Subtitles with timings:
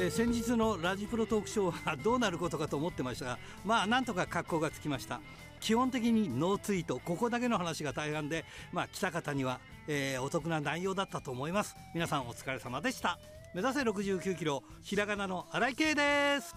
[0.00, 5.20] え、先日のラジプロトークショーはどうなることかと思ってましたがまあなんとか格好がつきました。
[5.60, 7.00] 基本的にノーツイート。
[7.04, 9.58] ここだけの話が大半でまあ来た方には、
[9.88, 11.74] えー、お得な内容だったと思います。
[11.94, 13.18] 皆さんお疲れ様でした。
[13.54, 16.54] 目指せ69キロひらがなの荒井圭です。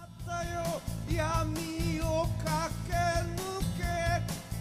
[1.10, 1.20] 闇
[2.00, 3.82] を駆け抜け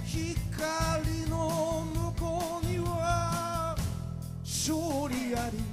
[0.08, 3.75] 光の向こうには
[4.44, 4.75] 勝
[5.08, 5.70] 利あり。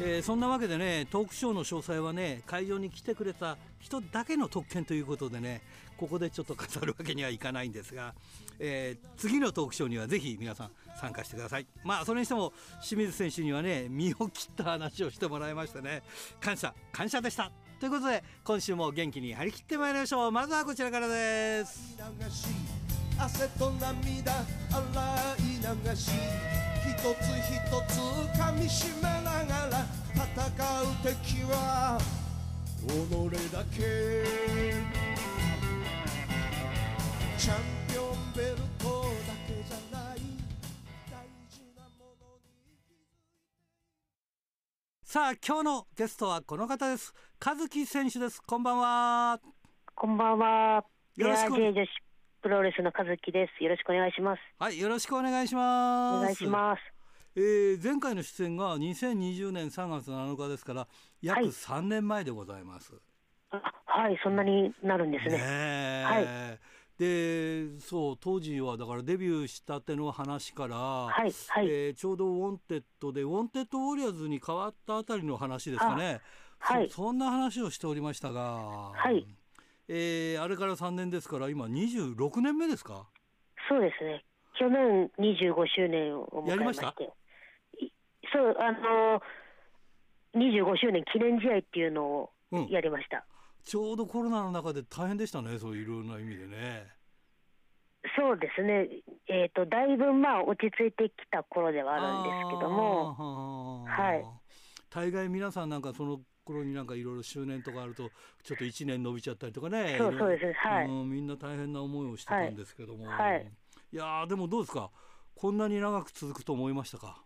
[0.00, 5.60] えー、そんなわけでねトークショーの詳細はね会場に来てくれた人だけの特権ということでね
[5.96, 8.14] ここでちょっと語るわけにはいかないんですが、
[8.60, 11.66] えー、次のトークショーにはぜひ皆さん参加してください。
[11.84, 16.02] まあそれにしても清水選手にはね身を切った話をしてもらいましてね
[16.40, 17.50] 感謝感謝でした。
[17.80, 20.32] ということで今週も元気に張り切ってまいりましょう。
[20.32, 21.96] まずはこちらからです。
[23.18, 24.32] 汗と涙
[24.70, 26.10] 洗い流し
[26.88, 27.52] 一つ一
[27.86, 28.00] つ
[28.38, 32.00] 噛みしめながら戦う敵は
[32.86, 32.90] 己
[33.52, 33.78] だけ。
[37.36, 37.56] チャン
[37.88, 40.18] ピオンベルトだけじゃない。
[41.10, 41.12] 大
[41.50, 42.48] 事なものに
[45.04, 47.12] さあ今日のゲストはこの方です。
[47.44, 48.40] 和樹選手です。
[48.40, 49.40] こんばんは。
[49.94, 50.84] こんばんは。
[51.16, 51.52] よろしく。
[51.52, 52.07] 女子
[52.42, 53.64] プロレスの和樹です。
[53.64, 54.40] よろしくお願いします。
[54.58, 56.18] はいよろしくお願いします。
[56.18, 56.80] お願いします。
[57.36, 60.88] えー、前回の出演が2020年3月7日ですから
[61.20, 62.94] 約3年前でございます。
[63.50, 65.38] はい、はい、そんなになるんですね。
[65.38, 66.26] ねはい。
[66.98, 76.20] でそう当時はだからデビューしたての話から、はいはい、えー、ちょうどウォンテッドでウォンテッドウォリアーズに変わったあたりの話ですかね。
[76.58, 76.88] はい。
[76.88, 78.40] そ、そんな話をしておりましたが、
[78.94, 79.26] はい
[79.88, 83.06] えー、あれから3年ですから今26年目ですか？
[83.68, 84.24] そうですね。
[84.58, 87.12] 去年25周年を迎えまして。
[88.32, 89.22] そうあの
[90.34, 92.30] 25周年記念試合っていうのを
[92.68, 93.22] やりました、うん、
[93.64, 96.86] ちょうどコロナの中で大変でしたねそういういろんな意味でね。
[98.16, 98.88] そうですね。
[99.28, 103.84] えっ、ー、とだいぶまあ落ち着いてきた頃ではあるんですけども。
[103.86, 104.24] はい
[104.98, 108.10] 大概皆さんなんかその頃になんかいろいろ周年とかあると
[108.42, 110.52] ちょっと1年伸びちゃったりとかねそうそうです。
[110.54, 113.46] はい、うん、みんな大変な思いをしてたんですけども、はい、はい、
[113.92, 114.90] いやでもどうですか？
[115.36, 117.22] こんなに長く続くと思いましたか？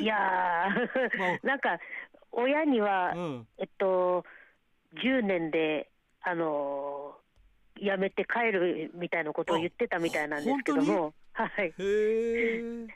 [0.00, 1.78] いやー、 なんか
[2.32, 4.24] 親には、うん、えっと
[4.94, 5.90] 10年で
[6.22, 11.12] あのー、辞めて帰るみたいなことを言ってたみたいなんですけども。
[11.46, 11.72] はい。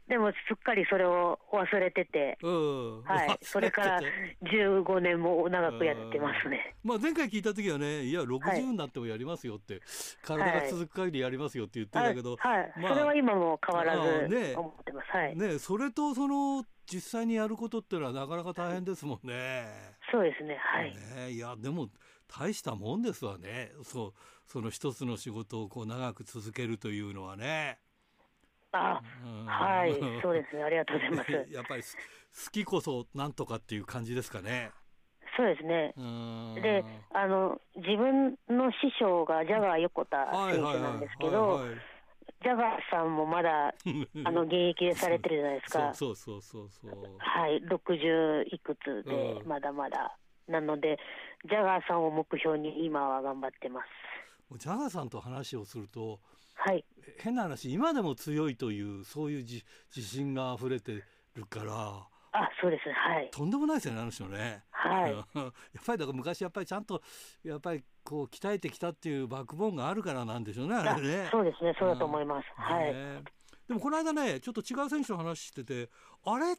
[0.09, 3.39] でもすっかりそれを忘れてて、うん、はい。
[3.43, 4.01] それから
[4.43, 6.75] 15年も長くやってますね。
[6.83, 9.83] まあ前回聞いた時はね、いや60になってもやりますよって、はい、
[10.23, 12.61] 体が続く限りやりますよって言ってたけど、はい。
[12.61, 15.17] はいまあ、それは今も変わらず思ってます。
[15.17, 15.37] ね、はい。
[15.37, 19.67] ね、それとその実際にやることっていうのはなかなか大変ですもんね。
[20.11, 20.57] そうですね。
[20.57, 20.95] はい。
[21.27, 21.89] ね、いやでも
[22.27, 23.73] 大したもんですわね。
[23.85, 24.13] そう
[24.47, 27.79] その一つの仕事をこう長く続けるというのはね。
[28.73, 29.03] あ、
[29.47, 30.63] はい、そうですね。
[30.63, 31.33] ありがとうございます。
[31.53, 31.89] やっぱり好
[32.51, 34.71] きこそなんとかっていう感じですかね。
[35.37, 35.95] そうですね。
[36.61, 36.85] で、
[37.15, 41.61] あの自分の師匠がジャガー横田選手なんですけど、
[42.43, 43.69] ジャガーさんもまだ
[44.25, 45.95] あの現役でされてるじゃないですか。
[45.95, 50.19] そうそうそうそうはい、六十いくつでまだまだ、
[50.49, 50.99] なので
[51.45, 53.89] ジャガーさんを目標に今は頑張ってます。
[54.59, 56.21] ジャガーさんと話をすると、
[56.65, 56.85] はい、
[57.19, 59.63] 変な話今でも強いというそういう自
[59.97, 61.03] 信が溢れて
[61.35, 63.29] るからあそうですはい。
[63.31, 64.63] とんでもないですよねあの人ね。
[64.71, 65.25] はい、 やっ
[65.85, 67.03] ぱりだから昔やっぱりちゃんと
[67.45, 71.29] やっぱりこう鍛えてきたっていうバックボーンがあるからなんでしょうねあれね。
[71.31, 71.75] そうですね。
[71.79, 72.47] そうだと思います。
[72.57, 72.95] うん、はい、
[73.69, 75.91] でもこの間ねちょっと違う選手の話してて
[76.25, 76.57] あれ？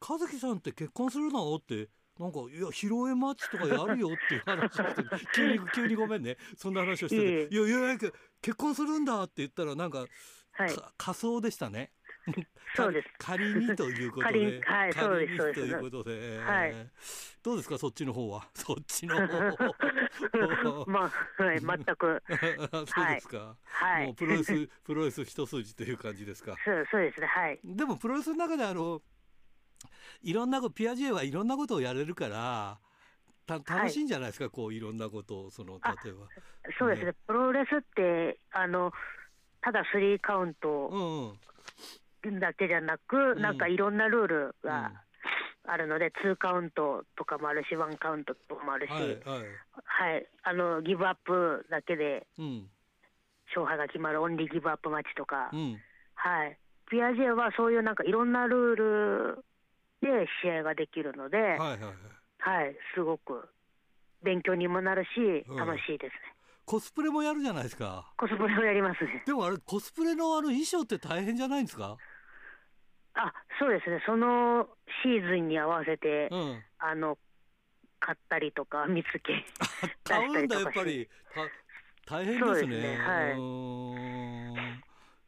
[0.00, 1.54] 和樹さんって結婚するの？
[1.56, 1.88] って
[2.22, 7.98] なんかいや披露宴マッチとかやるよっていう話をして急に急にごめんねそんな話をしてて、いやいや
[8.40, 10.06] 結婚するんだって言ったらなんか、
[10.52, 11.90] はい、仮装でしたね。
[12.76, 13.08] そうです。
[13.18, 16.74] 仮にということで、はい、仮にということで、はい、
[17.42, 20.86] どうですかそっちの方は、 そっちの方。
[20.86, 22.22] まあ、はい、全く。
[22.86, 23.56] そうですか。
[23.64, 24.06] はい。
[24.06, 26.56] もうプロレスプロレス一筋という感じですか。
[26.64, 27.26] そうそうですね。
[27.26, 27.58] はい。
[27.64, 29.02] でもプロレスの中であの
[30.22, 32.78] いろんなことピアジェはいろんなことをやれるから
[33.46, 36.26] た楽しいんじゃないですか、はい、こういろんなことをその例えば。
[36.78, 38.92] そうですね、ね、プロレスってあの
[39.62, 41.34] ただスリーカウント
[42.40, 44.92] だけじゃなく、うん、なんかいろんなルールが
[45.64, 49.16] あるので、ツーカウントとかもあるしワンカウントとかもあるし、はい、はい。
[49.84, 52.26] はい、あのギブアップだけで
[53.48, 55.80] 勝敗が決まるオンリーギブアップマッチとか、うん、
[56.14, 56.58] はい、
[56.90, 59.44] ピアジェはそういうなんかいろんなルール
[60.02, 61.78] で試合ができるので、はいはいはい、
[62.38, 63.48] はいすごく
[64.22, 65.08] 勉強にもなるし、
[65.56, 66.12] 楽しいですね。
[66.64, 68.12] コスプレもやるじゃないですか。
[68.16, 69.22] コスプレもやりますね。
[69.26, 71.96] でもあれコスプレのあの衣装って大変じゃないんですか？
[73.14, 74.02] あ、そうですね。
[74.06, 74.68] その
[75.02, 77.18] シーズンに合わせて、うん、あの
[78.00, 79.44] 買ったりとか見つけ
[80.04, 81.08] 買うんだやっぱり
[82.06, 82.56] 大変ですね。
[82.60, 83.32] すねはい。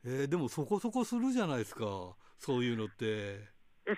[0.06, 1.85] えー、でもそこそこするじゃないですか。
[2.38, 3.54] そういうのって。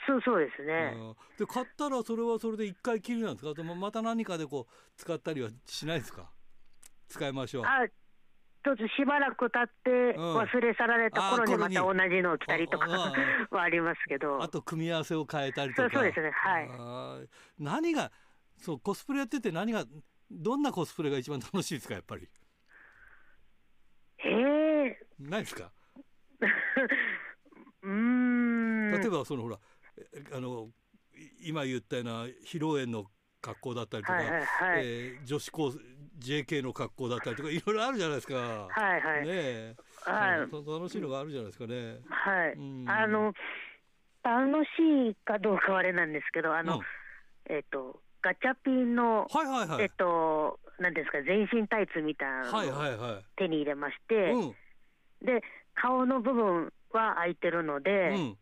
[0.07, 0.95] そうそうですね。
[1.39, 3.55] で買ったらそれはそれで一回きりなんですか？
[3.55, 6.31] でもまた何かでこう使ったりはしないですか？
[7.09, 7.65] 使いましょう。
[7.65, 12.89] あ、一つしばらく経って忘れ去られた頃にまた同じのを着たりとか
[13.51, 14.43] はありますけど。
[14.43, 15.91] あと組み合わせを変えたりとか。
[15.93, 16.31] そうですね。
[16.33, 17.29] はい。
[17.63, 18.11] 何が
[18.59, 19.85] そうコスプレやってて何が
[20.29, 21.95] どんなコスプレが一番楽しいですか？
[21.95, 22.29] やっぱり。
[24.19, 25.31] ええー。
[25.31, 25.71] ないですか？
[27.83, 29.59] うん例えばそのほら
[30.33, 30.69] あの
[31.43, 33.07] 今言ったような披露宴の
[33.41, 34.47] 格好だったりとか、はいはいはい、
[34.85, 35.73] えー、女子高
[36.19, 38.35] JK の格好だったりとかいろいろあるじゃないですか。
[38.35, 39.27] はいはい。
[39.27, 41.99] ねはい、楽しいのがあるじゃないですかね。
[42.09, 42.53] はい。
[42.53, 43.33] うん、あの
[44.23, 46.83] 楽しいかどうかはあれなんですけど、あの、うん、
[47.55, 55.43] えっ、ー、とガチャピンの、はいはいはい、えっ、ー、となんですか全身タイツみたいなのを手に入れまして、はいはいはいうん、で
[55.75, 58.37] 顔の部分は空いてるので、うん、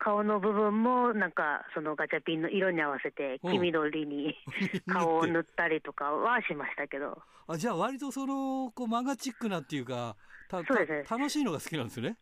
[0.00, 4.34] 顔の部分もなんかそのガチャピンの色に合わせて黄緑に
[4.90, 7.22] 顔を塗ったりとかはしましたけど。
[7.46, 10.16] あじゃあ割とそのこう漫画チックなっていうか
[10.48, 12.16] たそうです、ね、楽しいのが好きなんですね。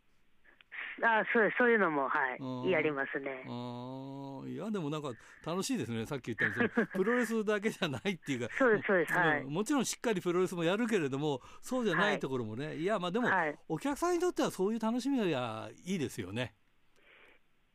[1.00, 1.56] あそうです。
[1.58, 2.18] そういうのもは
[2.66, 3.44] いやりますね。
[3.46, 5.12] あいやでもなんか
[5.46, 6.04] 楽しいですね。
[6.06, 8.54] さっき言ったように プロレスだけじゃないっていうか。
[8.58, 9.12] そうですそうです。
[9.12, 9.44] はい。
[9.44, 16.54] もちろんしっかりプロレスもやるけれどもそうじゃないところもね、はい、いやまあでも、はい、お客さんにとってはそういう楽しみはいいですよね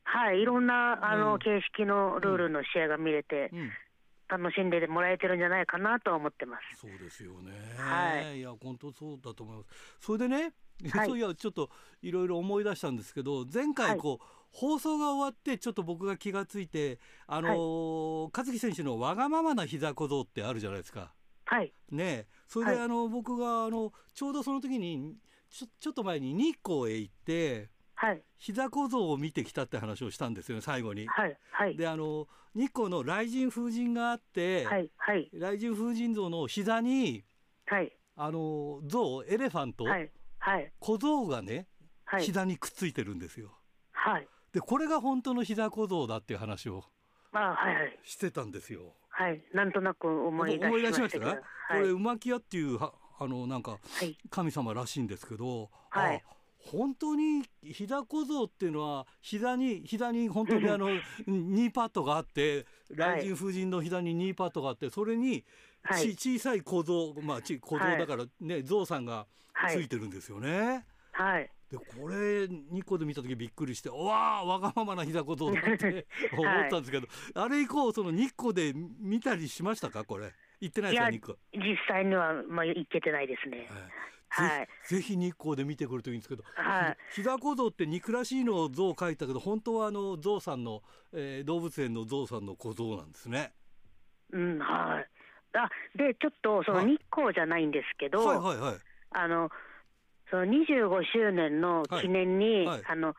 [0.04, 3.70] はいいろんなあの、うん、形式のルールの試合が見れて、うん
[4.28, 6.80] 楽しんでもらえてるんじゃないかなと思ってます。
[6.80, 7.52] そうですよね。
[7.76, 8.38] はい。
[8.38, 9.68] いや本当そうだと思います。
[10.00, 10.52] それでね、
[10.90, 11.70] はい、 そういやちょっと
[12.02, 21.12] いろいろ思い出したんですけど前回こう、はい、放送が終わってちょっと僕が気がついてあのーはい、和樹選手のわがままな膝小僧ってあるじゃないですか。
[21.44, 21.72] はい。
[21.90, 25.16] ねそれで、あの僕があのちょうどその時に
[25.50, 27.73] ちょちょっと前に日光へ行って。
[27.94, 31.06] はい、膝小僧を見てきたって話をしたんですよね最後に。
[31.06, 37.24] はいはい、であの日光の雷神風神があって、はいはい、雷神風神像の膝に、
[37.66, 41.66] はい、あの象エレファント、はいはい、小僧がね、
[42.04, 43.56] はい、膝にくっついてるんですよ。
[43.92, 46.84] はい、でこれが本当の膝小僧だっていう話を
[47.32, 48.94] あ、はいはい、してたんですよ。
[49.08, 51.30] はい、なんとなく思い出しましたけど。
[51.32, 51.38] こ
[51.74, 53.78] れ馬木屋っていうはあのなんか
[54.30, 56.22] 神様らしいんですけど、はい、
[56.66, 60.88] 本当に膝小僧っていうのは膝に膝に本当にあの
[61.26, 65.44] ニーパッドがあって雷神夫人の膝にニーパッドがあってそれに
[65.86, 69.26] はい、小さい小僧まあ小僧だからね、はい、象さんが
[69.70, 70.86] ついてるんですよね。
[71.12, 71.50] はい。
[71.70, 80.04] でこれ日光で見た時びっくりしてわあわがままな膝小僧だって 思ったんですけど、はい、あれ以降その日光で見たりしましたか？
[80.04, 80.32] これ。
[80.60, 83.58] 行ってないですか日光実際にはまあ行けてないですね。
[83.58, 83.68] はい、
[84.88, 93.52] ぜひ日光で見てくるといいんですけど、はい、膝小僧って憎らしいのを像を描いたけど本当はあの象さんの、えー、動物園の象さんの小僧なんですね。
[94.32, 95.08] うんはい。
[95.56, 98.76] あでちょっとその日光じゃないんですけど、はいはいはい、
[99.10, 99.50] あの
[100.30, 102.66] その25周年の記念に、はい。
[102.66, 103.14] はい、あの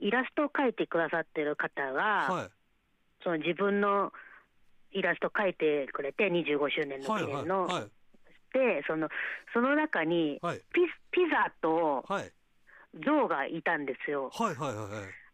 [0.00, 2.00] イラストを描いてくださってる方が、
[2.32, 2.48] はい、
[3.22, 4.12] その自分の
[4.92, 7.90] イラスト描いてくれて25周年の記念の、はいはい、で
[8.86, 9.08] その
[9.52, 10.40] その中に
[10.72, 12.04] ピ,、ピザと
[13.04, 14.30] 象がいたんですよ。
[14.32, 14.88] はいはいはいはい。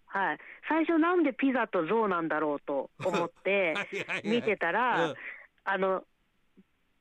[0.06, 3.75] はい、最初なんでピザと象なんだろうと思って
[4.23, 5.12] 見てたら、
[5.64, 6.04] あの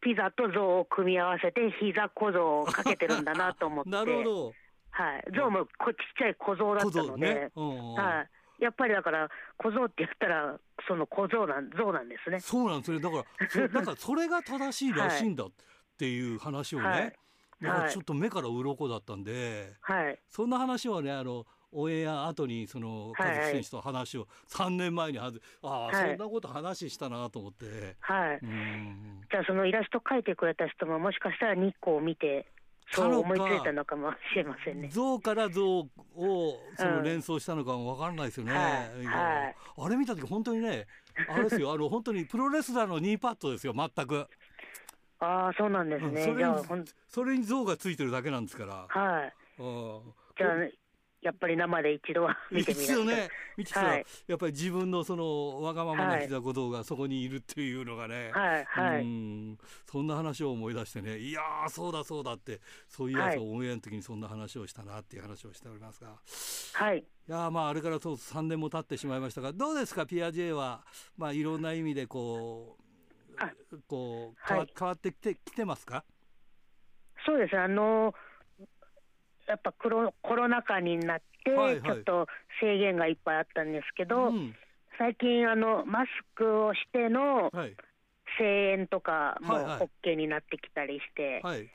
[0.01, 3.89] ピザと象を組み合わせて膝小僧をかけてるんだなと思って。
[3.91, 4.53] なるほど、
[4.89, 7.51] はい、象もこちっちゃい小僧だったので、ね。
[7.55, 8.25] は
[8.59, 12.39] い、やっぱりだから小僧って言ったらその小僧なん象なんですね。
[12.39, 12.99] そうなんですね。
[12.99, 15.45] だからそなんかそれが正しいらしいんだ
[15.93, 17.13] っていう話をね、はい
[17.61, 27.95] なんかちょっと目から鱗だったんで、はい、そんな話はねあのオンエア後にその和樹選手と話を3年前にはず、ああ、そんなこと話したなと思って。
[27.99, 28.39] はい。
[29.31, 32.45] じゃあそのイラスト描いてくれた人ももしかしたら日光を見て
[32.91, 34.89] そう思いついたのかもしれませんね。
[34.91, 35.89] 象から象を
[36.77, 38.53] その連想したのかもわからないですよね。
[38.53, 40.85] はいはい、あれ見た時本当にね、
[41.27, 44.27] あれですよ、あの本当にプロレスラーのニーパッドですよ、全く。
[45.23, 46.23] ああ、そうなんですね。
[46.23, 48.85] それにそれに象がついてるだけなんですから。
[48.89, 49.33] はい。
[49.57, 50.83] じゃあ
[51.23, 52.87] やっぱり生で一度は見てみない。
[52.87, 53.05] と。
[53.05, 53.29] ね、
[53.71, 59.57] はい、やっぱり自分のそのわがままな膝小僧がそこにいるっていうのがね、はいはい、うん。
[59.85, 66.17] そんな話を思い出してね、いやそうだそうだって、そういうやつをオンエアの時にそんな話をしたなっていう話をしておりますが、
[66.73, 72.82] はい、いやまああれからそう3年も経ってしまいましたが、どうですか、ピアジェは、まあ、いろんな意味でこう、
[73.87, 76.03] こう変わ,、変わってきてきてますか？
[77.25, 78.15] そうですあのー
[79.45, 82.27] やっぱコロコロナ禍になって、はいはい、ちょっと
[82.61, 84.55] 制限がいっぱいあったんですけど、うん、
[84.97, 87.51] 最近あの、マスクをしての
[88.37, 89.55] 声援とかも
[90.03, 91.57] OK になってきたりして、はい。
[91.57, 91.69] はい、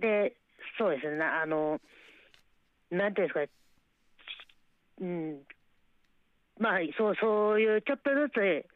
[0.00, 0.36] で
[0.78, 1.78] そうですね、あの
[2.90, 3.52] なんていうんですか、
[5.02, 5.42] うん、
[6.58, 8.66] まあそう、そういうちょっとずつ、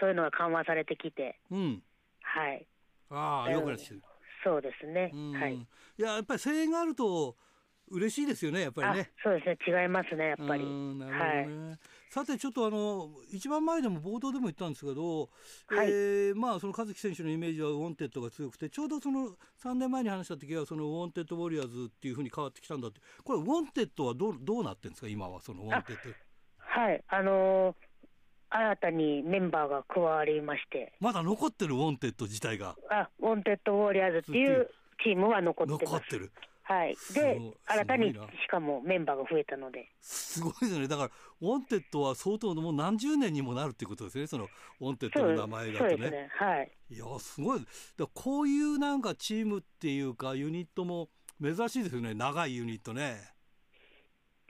[0.00, 1.82] そういうのが緩和されてきて、うん、
[2.22, 2.66] はい。
[3.10, 3.84] ああ、よくなって
[4.44, 5.10] そうですね。
[5.38, 5.54] はい。
[5.54, 7.36] いや、やっぱり声援があると、
[7.88, 9.10] 嬉しいですよねやっぱりね。
[9.22, 9.82] そうですね。
[9.82, 11.48] 違いますねやっぱり、ね、はい、
[12.10, 15.30] さてちょっとあの一番前でも冒頭でも言ったんですけど、
[15.68, 19.30] はい、えー、まあその和樹選手のイメージはウォンテッドが強くてちょうどその
[19.62, 23.00] 3年前に話した時はそのウォンテッドウォリアーズっていうふうに変わってきたんだって。
[23.22, 26.10] これウォンテッドはどうどうなってるんですか今はそのウォンテッド。
[26.58, 27.04] はい。
[27.08, 27.85] あのー
[28.50, 30.92] 新たにメンバーが加わりまして。
[31.00, 32.76] まだ残ってるウォンテッド自体が。
[32.90, 34.70] あウォンテッドウォリアーズっていう
[35.02, 36.30] チームは残って残ってる。
[36.68, 38.18] はい、で新たにし
[38.50, 39.88] かもメンバーが増えたので。
[40.00, 40.88] すごいですね。
[40.88, 41.10] だから
[41.40, 44.26] ウォンテッドは相当もう何十年にもなるっていうことですね。
[44.26, 44.48] その
[44.80, 46.70] ウォンテッドの名前だとね、ね、はい。
[46.90, 47.60] いやすごい。
[47.96, 51.08] だこういうなんかチームっていうかユニットも
[51.40, 52.14] 珍しいですよね。
[52.14, 53.36] 長いユニットね。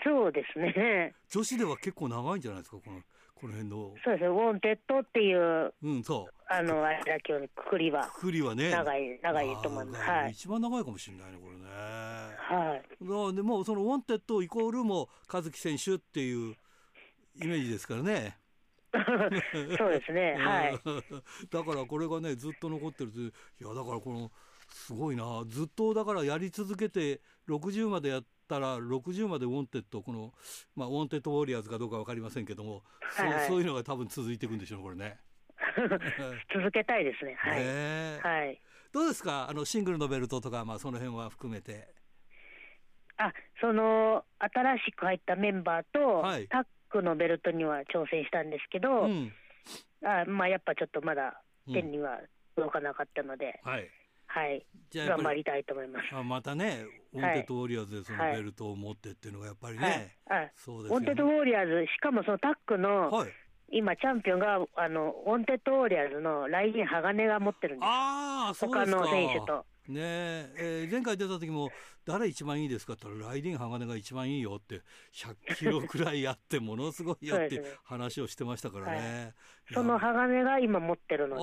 [0.03, 1.15] そうですね。
[1.29, 3.03] 女子では結構長いんじゃないですかこの
[3.39, 3.95] この辺の。
[4.03, 4.29] そうですね。
[4.29, 6.33] ウォンテッドっていううんそう。
[6.49, 8.71] あのあれだけくくりはくくりはね。
[8.71, 11.65] 長い長いと思います、はい、一番長いかもしれないねこれね。
[11.69, 12.81] は
[13.31, 13.35] い。
[13.35, 16.55] でもそのウォンテッドイコールも和樹選手っていう
[17.43, 18.39] イメージですからね。
[19.77, 20.37] そうですね。
[20.41, 20.81] はい。
[21.51, 23.11] だからこれがねずっと残ってる
[23.61, 24.31] いやだからこの
[24.69, 25.45] すごいな。
[25.47, 30.33] ずっとだからやり続けて60までやったら60までウォンテッドこの、
[30.75, 35.19] まあ、ウォンテッドウォリアーズかどうか分かりませんけども、はいはい、そうそういうのが多分続いていくんでしょうこれね。
[36.55, 37.35] 続けたいですね。
[37.35, 38.45] はい。
[38.45, 38.61] はい。
[38.93, 41.89] どうですか、あのシングルのベルトとか、まあその辺は含めて。
[43.19, 49.33] あ、その新しく入ったメンバーと、はい、タッグのベルトには挑戦したんですけど、うん、
[50.05, 52.21] あまあやっぱちょっとまだ天には
[52.55, 53.91] 届かなかったので、うん、はい。
[54.37, 56.15] はい、じゃ頑張りたいと思います。
[56.15, 63.31] あまたね、ウォンテッドウォリアーズでそのベルトを持ってっていうのがやっぱりね、はい、そうです、ね、ウォンテッドウォリアーズ、しかもそのタッグの、はい、
[63.73, 67.89] 今、チャンピオンがあのウォンテッドウォリアーズのライディーン鋼が持ってるんです。
[67.91, 69.65] あそうです他の選手と。
[69.89, 71.71] ねえー、前回出た時も
[72.05, 74.83] 誰一番いいですかって言ったらライディン鋼が一番いいよって
[75.15, 79.23] 100キロくらいあってものすごいよって 話をしてましたからね。
[79.23, 79.31] は
[79.71, 81.43] い、その鋼が今持ってるの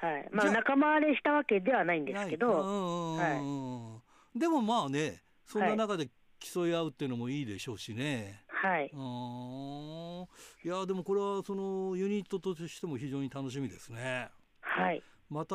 [0.00, 0.28] はい。
[0.30, 4.02] まあ、仲間割れしたわけではないんですけど、は
[4.34, 8.42] い、でもまあねそんな中で競い合うっていうのもいいでしょうしね。
[8.48, 14.28] はい、いやでもこれはそのユニットとしても非常に楽しみですね。
[14.60, 15.02] はい。
[15.28, 15.54] また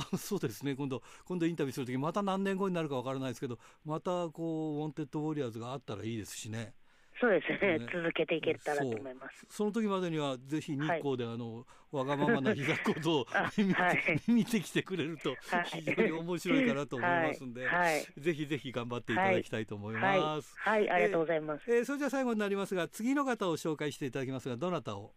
[0.16, 0.74] そうですね。
[0.76, 6.74] 今度今度インタビューする時また何年後になるかわからないですけどまたこうウォンテッドウォリアーズがあったらいいですしね。
[7.20, 9.46] そうですね、ね、続けていけたらと思います。
[9.50, 13.98] その時までにはぜひ日光で、はい、あのわがままな膝こと を見,はい、
[14.30, 15.34] 見てきてくれると
[15.64, 20.54] 非常に面白いかなと思いますんで、はい、ぜひぜひ頑張っていただきたいと思います。
[20.58, 21.64] はい、ありがとうございます。
[21.68, 25.12] えー、それじゃ最後になりますが次の方を紹介していただきますがどなたを？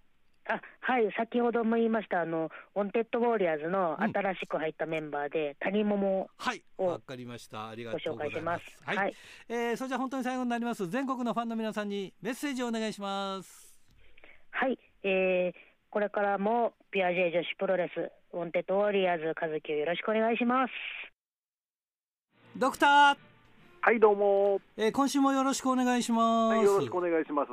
[0.48, 7.70] あはい先ほども言いましたあのウォンテッドウォーリアーズの新しく入ったメンバーで、うん、谷ももはいわかりました。
[7.70, 8.66] ありがとうございます。
[8.84, 9.16] はい、はい、
[9.50, 10.90] えー、それじゃ本当に最後になります。
[10.90, 13.78] 全国のファンの皆さんにメッセージをお願いします。
[14.50, 20.74] はい、えー、これからも PURE-J 女子プロレスウォンテッドウォーリアーズ和樹をよろしくお願いします。
[22.58, 23.18] ドクター。
[23.84, 27.50] はいどうも、えー、今週もよろしくお願いします、はい、よろしくお願いします。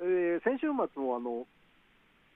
[0.00, 1.46] えー、先週末もあの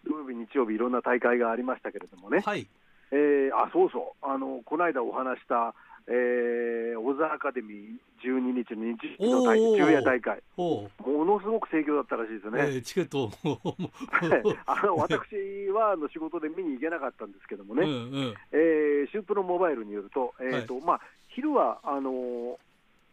[0.08, 2.66] 土曜日、日曜日、いろんな大会がありましたけれどもね、はい。
[3.10, 5.74] えー、あそうそう、あのこの間お話した、
[6.08, 12.60] えー、小沢アカデミー12日の日の大昼夜大会、ものすごく盛況だったらしいですよね。
[12.60, 13.30] えー、チケット
[14.66, 22.58] あの私はあの仕事で見に行けなかったんですけどもね、うんうん、えー、シュープロモバイルによると、えーと、はい、まあ、昼はあの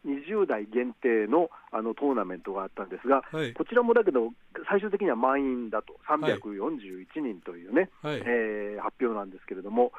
[0.06, 4.32] 20代限定のあのトーナメントがあったんですが、はい、こちらもだけど、
[4.70, 9.92] 最終的には満員だと、341人というね、はい、えー、発表なんですけれども、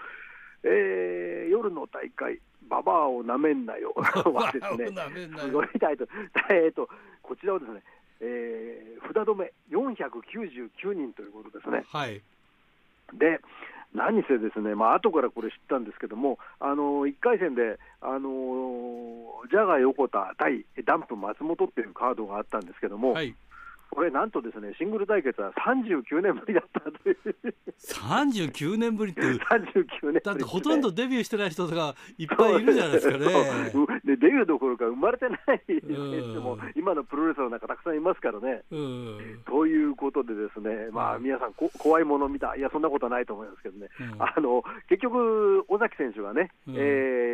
[0.63, 6.11] えー、夜の大会、ババアをなめんなよ はですね、すごいタイトル、
[6.51, 6.89] えーと、
[7.23, 7.83] こちらはですね、
[8.21, 11.85] えー、札止め499人ということですね。
[11.89, 12.23] はい、
[13.13, 13.41] で
[13.95, 18.29] 何せですね、まあ後からこれ知ったんですけども、あの1回戦で、あの
[19.51, 23.35] ジャガー横田対ダンプ松本っていうカードがあったんですけども、はい、
[23.91, 27.19] これ、なんとですねシングル対決は39年ぶりだったという。
[27.79, 33.27] 39年ぶりって、39年だってほとんどデビューしてない人とかいっぱいいるじゃないですかね。
[34.05, 38.63] でデビューどころか生まれてない人も今のプロレスの中、たくさんいますからね。
[39.47, 46.79] ということで、ですね、まあ、皆さんこ、怖いもの見た、いや、そんなことはないと思いますけどね、うん、あの結局、尾崎選手がね、うん、え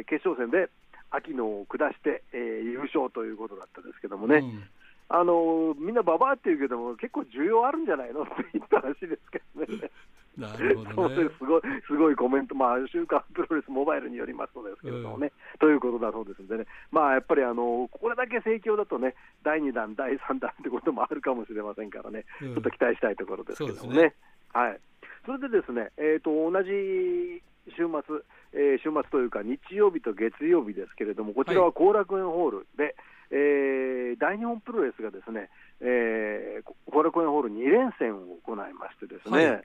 [0.03, 0.71] ー、決勝戦で
[1.11, 2.41] 秋野を下して、えー、
[2.71, 4.37] 優勝ということだったんですけどもね。
[4.37, 4.65] うん
[5.13, 9.91] あのみんなババアって言うけども、結構需要あるんじゃないのって言ったらしいですけどね。
[10.33, 11.45] なるほど、ね、す。
[11.45, 24.05] ごいすごいコメント、まあ、週刊プロレスモバイルによりますとですけれどもね、うん、ということだそうですんでね、まあ、やっぱりあのこれだけ盛況だとね、第2弾、第3弾ってこともあるかもしれませんからね、うん、ちょっと期待したいところですけどもね。
[24.05, 24.15] ね。
[24.55, 24.81] はい、
[25.27, 27.43] それでですね、えーと、同じ
[27.77, 28.17] 週末、
[28.55, 32.95] えー、週末というか、日曜日と月曜日ですけれども、こちらは後楽園ホールで、はい
[33.33, 35.49] えー、大日本プロレスがですね、
[35.81, 39.65] えー、後楽園ホール2連戦を行いましてですね、はい、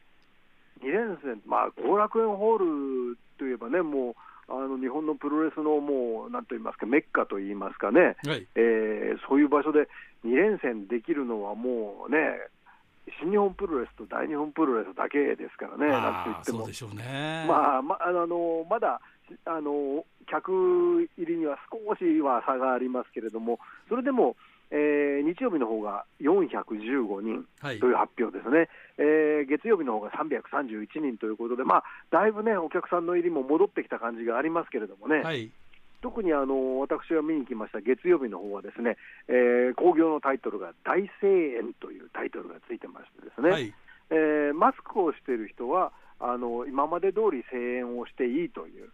[0.82, 4.16] 2連戦、まあ、後楽園ホールといえばね、もう、
[4.50, 9.90] あの日本のプロレスのもう、なんと言いますか、メッカと言いますかね、はい、えー、そういう場所で
[10.26, 12.18] 2連戦できるのはもうね、
[13.22, 16.60] 新日本プロレスと大日本プロレスだけですからね、なんて言っても。
[16.60, 17.46] そうでしょうね。
[17.48, 19.00] まあ、まあのまだ
[19.46, 20.52] あの客
[21.18, 23.60] 入りには少しは差がありますけれども、
[23.90, 24.36] それでも、
[24.70, 27.46] えー、日曜日の方が415人
[27.80, 35.22] という発表ですね、はい、えー、月曜日の方が331人ということで、まあ、だいぶね、お客さんの入りも戻ってきた感じがありますけれどもね。
[35.22, 35.50] はい。
[36.02, 43.74] 特にあの私が見に来ました月曜日の方はですね、えー、興行のタイトルが大声援というタイトルがついてましてですね、はい、
[44.12, 48.90] えー、マスクをしている人はあの今まで通り声援をしていいという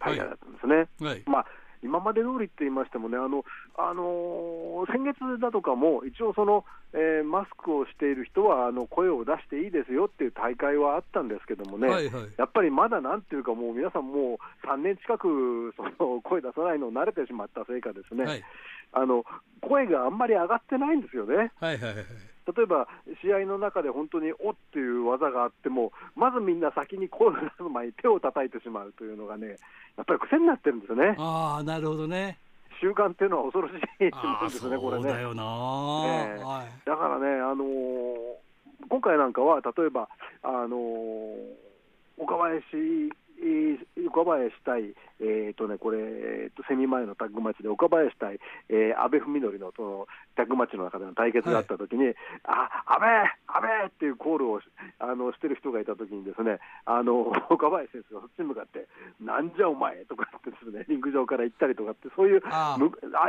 [0.00, 0.88] 大会だったんですね。
[1.00, 1.46] はい、まあ
[1.82, 3.44] 今まで通りって言いましてもね、あの
[3.76, 18.44] あのー、先月だとかも、一応その、えー、マスクをしている人はあの声を出していいですよっていう大会はあったんですけどもね、はいはい、やっぱりまだなんていうか、もう皆さん、もう3年近くその声出さないの慣れてしまったせいかですね、はい、
[18.92, 19.24] あの
[19.60, 21.52] 声があんまり上がってないんですよね。
[21.60, 22.04] はいはいはい
[22.56, 22.88] 例えば
[23.22, 29.56] 試合の中で本当におっていう技があっても、まずみんな先に声を出す前に手を叩いてしまうというのがね、
[29.96, 31.14] やっぱり癖になってるんですよね。
[31.18, 32.38] あなるほどね
[32.80, 33.78] 習慣っていうのは恐ろしいん
[34.48, 35.12] ですね、これね。
[35.12, 40.08] だよな、えーはい、だからね、あのー、今回なんかは、例えば、
[40.42, 41.40] あのー、
[42.16, 42.64] 岡林
[44.08, 53.06] 岡林対、えーとね、これ、えーと、セミ前のタッグマッチで、岡林対、えー、阿部文則のそのタッグマッチの中での対決があったときに、はい、あ阿部、
[53.52, 54.60] 阿部っていうコールを
[54.98, 58.88] あのしてる人がいたときに、ですねあの 岡林選手がそっちに向かって、
[59.20, 62.78] なんじゃお前とかってですね、リング上から行ったりとかって、そういうあ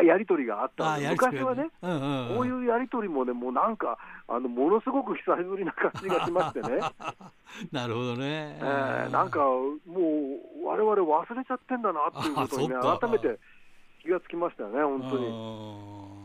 [0.04, 6.80] やり取りがあったんで、昔はね、うんうんうん、こういうやり取りもね、もうなんか、あのものすごく久しぶりな感じがしましてね。
[7.72, 8.58] なるほどね。
[8.62, 9.76] えー、なんかも
[10.61, 13.40] う、われわれ忘れちゃってんだなっていうことにね、改めて
[14.02, 16.21] 気がつきましたよね、本当に。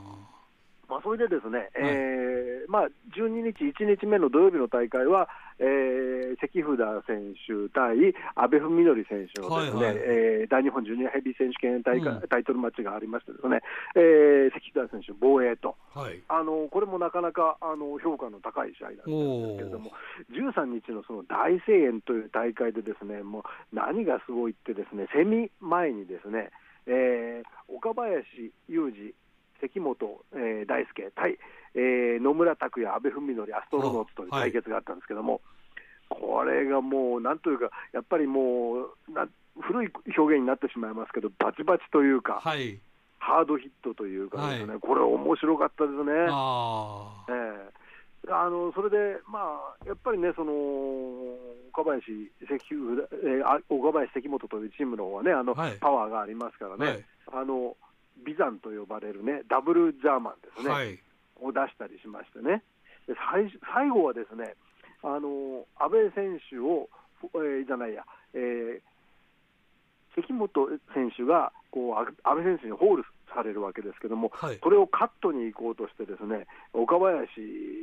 [0.89, 7.97] まあ、それでですね、えーまあ、12日、1日目の土曜日の大会は、えー、関札選手対
[8.35, 13.63] 阿部文則選手のですね、はいはい、えー、大日本ジュニアヘビー選手権大会、うん、タイトルマッチがありましてですね、
[13.95, 19.93] えー、関札選手防衛と、はい、あのこれもなかなかあの評価の高い試合だったんですけれども、
[20.31, 26.51] 13日のその大声援という大会でですね、もう何がすごいってですね、セミ前にですね、
[26.87, 29.15] えー、岡林雄二
[29.61, 29.97] 関本、
[30.35, 31.39] えー、大輔対、
[31.75, 35.41] えー、野村拓也、阿部文則、アストロノーツという対決があったんですけども、
[36.11, 39.27] はい、これがもう、なんというか、やっぱりもうな、
[39.61, 42.79] 古い表現になってしまいますけど、バチバチというか、はい、
[43.19, 46.13] ハードヒットというかですね、はい、これ、面白かったですね。
[46.31, 47.87] あえー
[48.29, 50.53] あのそれで、まあ、やっぱりね、その
[51.71, 52.07] 岡林
[52.49, 52.59] 関、
[53.23, 57.05] えー、岡林関本というチームの方はね、あの、はい、パワーがありますからね、はい、
[57.43, 57.77] あの
[58.25, 60.99] ビザンと呼ばれるね、ダブルジャーマンですね、はい、
[61.41, 62.63] を出したりしましてね、
[63.07, 64.55] で最最後はですね、
[65.03, 66.89] あの安倍選手を、
[67.35, 68.81] えー、じゃないや、えー、
[70.15, 77.29] 関本選手がこう阿部選手にホールされるわけですけども、はい、それをカットに行こうとしてですね岡林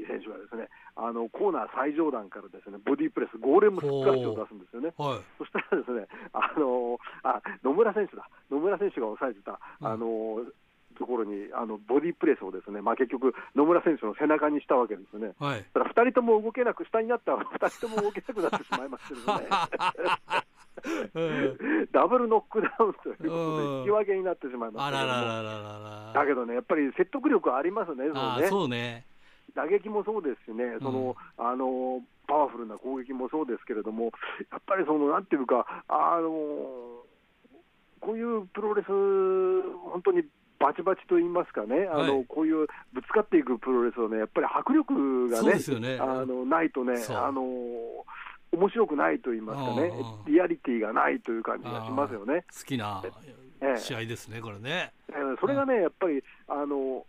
[0.07, 8.29] 選手がですねあのコーナー最上段からですねボディープレスゴーレムスッシュを出すんですよね、はい、そしたらですねあのあ野村選手だ。
[8.51, 10.45] 野村選手が抑えてた、あの
[10.97, 20.43] ところにあのボディープレスをですね、まあ、結局、野村選手の背中にしたわけですね、はい、だから2人とも動けなく、下になったら2人とも動けなくなってしまいましたけどね。
[21.91, 28.47] ダブルノックダウンということで、引き分けになってしまいましたけどだけどね、やっぱり説得力ありますね、そのね。
[28.47, 29.05] そうね。
[29.55, 34.11] 打撃もそうですしね、その、うん、あのパワフルな攻撃もそうですけれども、
[34.51, 36.29] やっぱりそのなんていうか、あの
[37.99, 40.23] こういうプロレス、本当に
[40.59, 45.97] バチバチと言いますかね、あの、はい、こういうぶつかっていくプロレスをね、やっぱり迫力がね、ね。
[45.99, 47.43] あのないとね、あの
[48.53, 49.91] 面白くないと言いますかね、
[50.27, 52.45] リアリティがないという感じがしますよね。
[52.55, 53.03] 好きな
[53.77, 54.91] 試合ですね、これね。
[55.09, 57.05] えー、それがね、やっぱりあの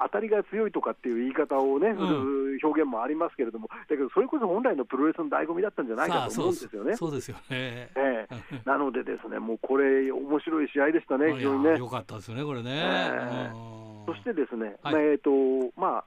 [0.00, 6.96] 当たりが強いとかっていう言い方をね、うん、表現もありますけれども、だけどそれこそ本来のプロレスの醍醐味だったんじゃないかと思うんですよね。
[6.96, 7.28] そうです。
[7.28, 11.78] よね、えー、 なので、ですねもうこれ、面白い試合でしたね、非常にね。
[11.78, 12.70] よかったですね、これね。
[12.74, 16.04] えー、そしてですね、はい、えーとまあ、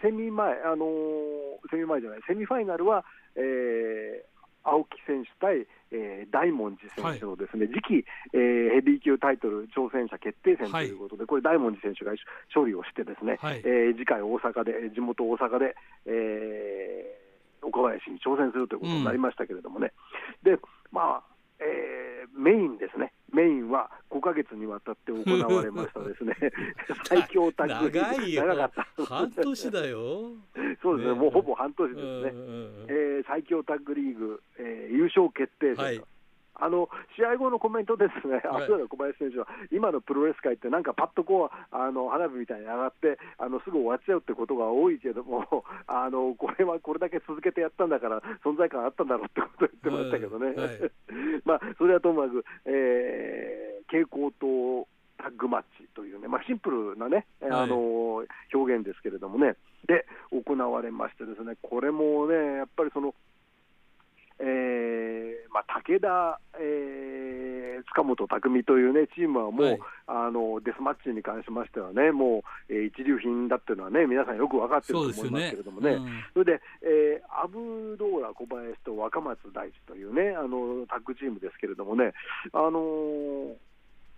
[0.00, 3.04] セミ前、あのー、セミ前じゃない、セミファイナルは、
[3.38, 12.12] えー、青木選手対、えー、大文字選手のですね、はい、次期、えー、ヘビー級タイトル挑戦者決定戦ということで、はい、これ、大文字選手が
[12.52, 19.92] 勝利をして、ですね、はい、えー、次回、大阪で、地元大阪で、えー、岡林に挑戦するということになりましたけれどもね、
[20.44, 20.60] うん、で
[20.92, 26.34] まあえー、メインですね、メインは5か月にわたって行われましたですね。
[27.04, 28.46] 最強タッグ長いよ。
[28.46, 29.04] 長かった。
[29.04, 30.32] 半年だよ。
[30.82, 32.32] そうですね、ね、もうほぼ半年ですね、
[32.88, 36.02] えー、最強タッグリーグ、えー、優勝決定戦、はい
[36.58, 50.56] あの試合後のコメントですね、はい、小林選手は、今のプロレス界って、なんかパッとこうあの花火みたいに上がって、あのすぐ終わっちゃうってことが多いけども、 あのこれはこれだけ続けてやったんだから、存在感あったんだろうってことを言ってましたけどね、はい。
[50.56, 50.90] はい、
[51.44, 63.14] まあ、それはともかく、えー、蛍光灯タッグマッチというね、まあ、シンプルなね、あの表現ですけれどもね、で行われましてですね、これもね、やっぱりその、
[64.40, 65.18] えー
[65.58, 76.12] まあ、武田、えー、塚本匠という、ね、チームはもう、はい、あのデスマッチに関しましてはね、もう、えー、一流品だっていうのはね、皆さんよく分かってると思いますけれどもね、そ、ね。
[76.36, 82.12] うん、れで、えー、アブドーラ小林と若松大地というね、あのタッグチームですけれどもね、
[82.52, 83.54] あのー、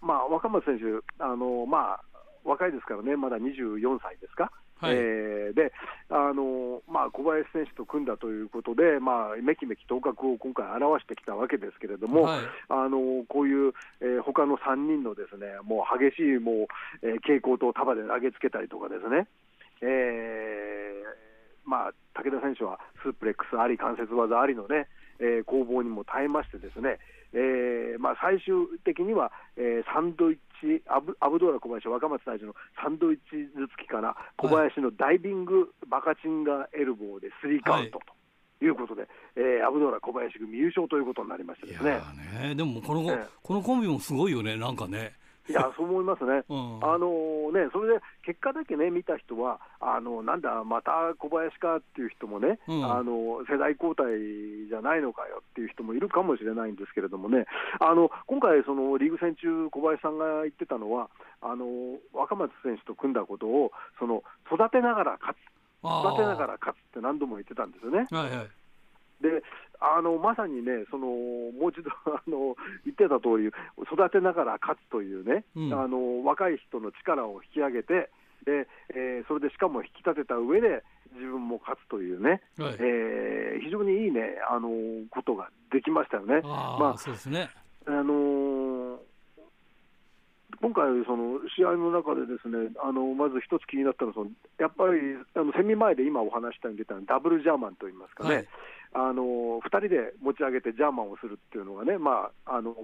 [0.03, 0.85] まあ、若松選手、
[1.23, 2.01] あのまあ、
[2.45, 4.51] 若いですからね、まだ24歳ですか。
[4.81, 5.73] はい、えー、で
[6.09, 19.29] あのまあ、小林選手と組んだということで、まあ、めきめき頭角を今回表してきたわけですけれども、はい、あのこういう、えー、他の3人のですねもう激しいもう、えー、蛍光灯束で投げつけたりとかですね、
[19.83, 21.31] えー
[21.71, 24.89] まあ、武田選手はスープレックスあり、関節技ありのね、
[25.21, 26.99] えー、攻防にも耐えましてですね、
[27.33, 38.21] えーまあ、最終的には、えー、サンドイッチアブ、アブドーラ小林、若松大臣のサンドイッチ頭突きから小林のダイビングバカチンガエルボーでスリーカウントと。
[38.63, 41.99] いうことで、えー、アブドーラ小林組優勝ということになりましたですね。
[42.45, 45.15] ねでもこの、ね、このコンビもすごいよね、なんかね。
[45.49, 54.07] いや、 そう思いますね、うん、あのねそれで結果だけね、見た人は、あのなんだ、また小林かっていう人もね、うん、あの世代交代
[54.69, 57.47] じゃないのかよっていう人もいるかもしれないんですけれどもね、
[57.81, 61.67] あの今回、そのリーグ戦中、小林さんが言ってたのは、あの
[62.13, 64.23] 若松選手と組んだことをその
[64.53, 65.51] 育てながら勝つ、
[65.83, 68.07] 育てながら勝つって何度も言ってたんですよね。
[68.11, 68.49] はいはい。
[69.21, 69.43] で
[69.81, 73.49] あのまさにね、そのもう一度あの言ってた通り、
[73.91, 78.11] 育てながら勝つというね、うん、あの若い人の力を引き上げて、
[78.45, 84.69] でえー、それでしかも引き立てた上で、自分も勝つというね、はい、えー、非常にいいね、あの
[85.11, 86.41] ことができましたよね。
[86.45, 87.49] あまあ、そうですね。
[87.87, 88.99] あのー、
[90.61, 98.49] 今回、その試合の中で、ですねあのまず一つ気になったのはその、やっぱりあのセミ前で今お話したように出たダブルジャーマンといいますかね、はい
[98.93, 102.75] あの2人で持ち上げてジャーマンをするっていうのがね、まあ、あの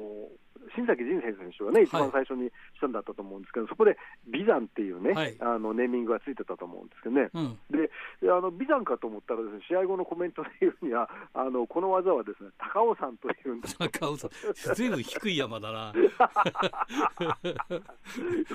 [0.74, 3.96] 新崎人生選手がね、一番最初にしたんだったと思うんですけど、はい、そこで
[4.28, 7.90] ビザンっていうね、はい、あのネーミングがついてたと思うんですけどね、うん、で
[8.30, 13.68] あのビザンかと思ったらです、ね、試合後のコメントで言うには、あのこの技はですね高尾山というんだ。
[13.90, 14.30] 高尾山、
[14.74, 15.92] ずいぶん低い山だな。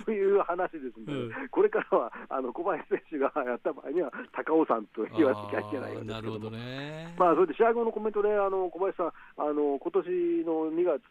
[0.06, 7.14] という話ですので、うん、これからはあの小林選手がやった場合には、高尾山と言わなきゃいけないなるほどね。
[7.18, 10.08] まあ、それで試合後のコメントで、あの小林さん、あの今年
[10.46, 11.02] の2月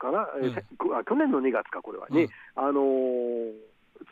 [0.00, 3.52] かな、うん、あ去年の2月か、これはに、うん、あのー、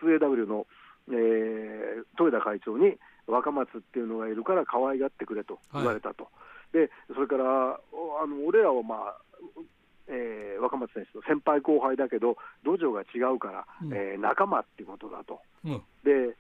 [0.05, 0.67] 2AW の、
[1.11, 6.31] えー、豊田会長に、若松っていうのがいるから可愛がってくれと言われたと、は
[6.75, 9.17] い、でそれからあの俺らは、まあ
[10.09, 16.35] えー、若松選手と先輩後輩だけど、道場が違うから、うん、えー、仲間っていうことだと、うん、で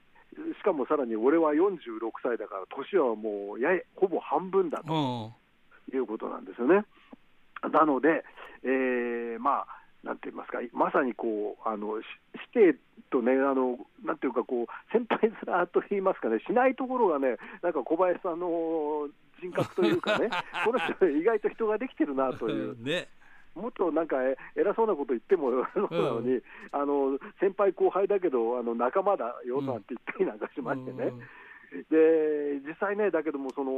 [0.58, 5.32] しかもさらに俺は46歳だから、年はもうやほぼ半分だと
[5.92, 6.84] いうことなんですよね。
[7.73, 8.25] なので、
[8.62, 9.66] えー、まあ、
[10.05, 12.01] なんて言いますか、まさにこう、あの
[12.53, 12.79] 師弟
[13.11, 19.09] とね、あのなんていうかこう、先輩面と言いますかね、しないところがね、なんか小林さんの
[19.40, 20.31] 人格というかね、
[20.64, 22.83] この人、意外と人ができてるなという。
[22.83, 23.09] ね。
[23.55, 24.16] もっとなんか
[24.55, 31.23] 偉そうなこと言ってもそうなのに、うん、あの先輩後輩だけどあの仲間だよなんて言ったりなんかしましてね、うん
[31.90, 33.72] で実際ね、だけども、その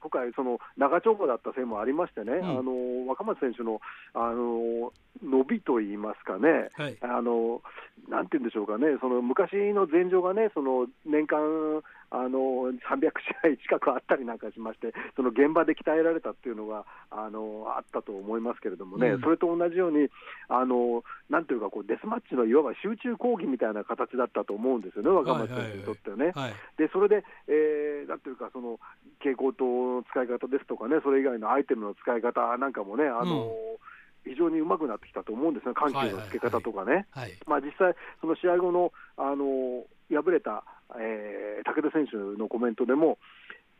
[0.00, 3.80] 今回、その長丁場だったせいもありましてね、うん、あの若松選手の
[4.14, 7.60] あの伸びといいますかね、はい、あの
[8.08, 13.10] なんて言うんでしょうかね、その昔の前場がね、その年間あの300
[13.44, 20.08] 試合近くあったりなんかしまして、その現場で鍛えられたっていうのがあのあったと思いますけれどもね、うん、それと同じように、
[20.48, 26.24] あのなんていうかこう、デスマッチのいわば集中講義みたいな形だったと思うんですよね、若松選手にとってはね。
[26.26, 26.34] はい。
[26.34, 28.80] はいはい、でそれで、えー、なんていうか、その
[29.22, 33.50] 蛍光灯の使い方ですとかね、それ以外のアイテムの使い方なんかもね、あの、うん。
[34.24, 37.06] 非常にうまくなってきたと思うんですね、緩急のつけ方とかね、
[37.46, 40.64] まあ、実際、その試合後のあの敗れた、
[40.98, 43.18] えー、武田選手のコメントでも、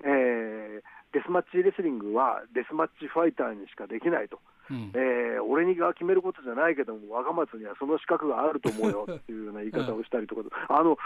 [0.05, 4.39] えー、デスマッチレスリングはデスマッチファイターにしかできないと、
[4.71, 10.97] うん、えー、俺にが決めることじゃないけども、若松にはその資格があると思うよっていうような 言い方をしたりとか、あの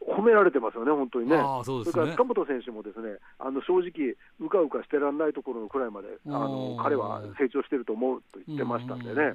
[0.00, 1.36] 褒められてますよね、本当にね。
[1.64, 9.34] そ、ね、れから塚本選手もですねあの正直、うかうかしてらんないところくらいまで、あの彼は成長してると思うと言ってましたんでね。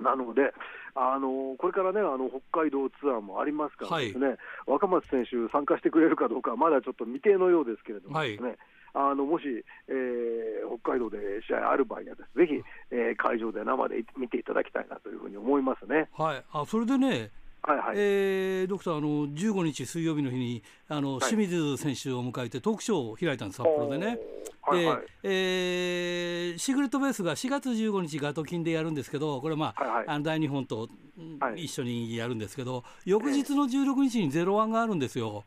[0.00, 0.52] なので、
[0.94, 8.58] あのこれからね、あの北海道ツアーもありますからですね、はい、若松選手、参加してくれるかどうか、まだちょっと未定のようですけれどもね、はい。
[8.96, 9.44] あのもし、
[9.88, 16.08] えー、北海道で試合ある場合にはです、ぜひ、えー、会場で生で見ていただきたいなというふうに思いますね。
[16.16, 17.30] はい、あそれでね
[17.66, 17.96] はいはい。
[17.96, 24.18] えー、ドクターあの、15日水曜日の日にあの、清水選手を迎えてトークショーを開いたんです、札幌でね。
[24.70, 25.02] で、はい。
[25.22, 30.88] えー、シークレットベースが4月15日、ガトキンでやるんですけど、これ、まあ、はいはい、あの大日本と
[31.56, 35.44] 一緒にやるんですけど、はい、翌日の16日にゼロワンがあるんですよ。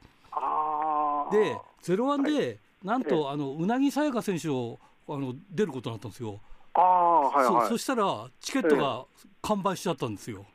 [1.32, 6.40] で、ゼロワンで、はい、なんと、あのうなぎさやか選手をあの出ることになったんですよ。
[6.82, 9.06] あはいはい、そそしたら、チケットが
[9.42, 10.46] 完売しちゃったんですよ。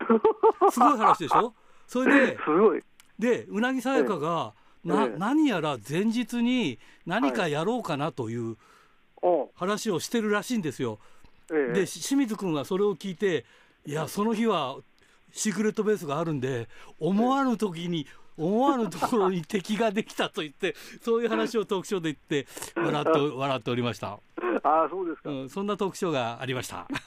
[0.71, 1.53] すごい話でしょ？
[1.87, 2.39] それで、
[3.19, 4.55] で、うなぎさやかが、
[4.85, 8.57] な、何やら前日に何かやろうかなという
[9.55, 10.99] 話をしてるらしいんですよ。
[11.49, 13.45] で、清水君はそれを聞いて、
[13.85, 14.77] いや、その日は
[15.33, 18.07] シークレットベースがあるんで、思わぬ時に、
[18.37, 24.19] 思わぬところに敵ができたと言って、そういう話をトークショーで言って、笑って笑っておりました。
[24.63, 26.87] あそうですか、うん、そんなトークショーがありました。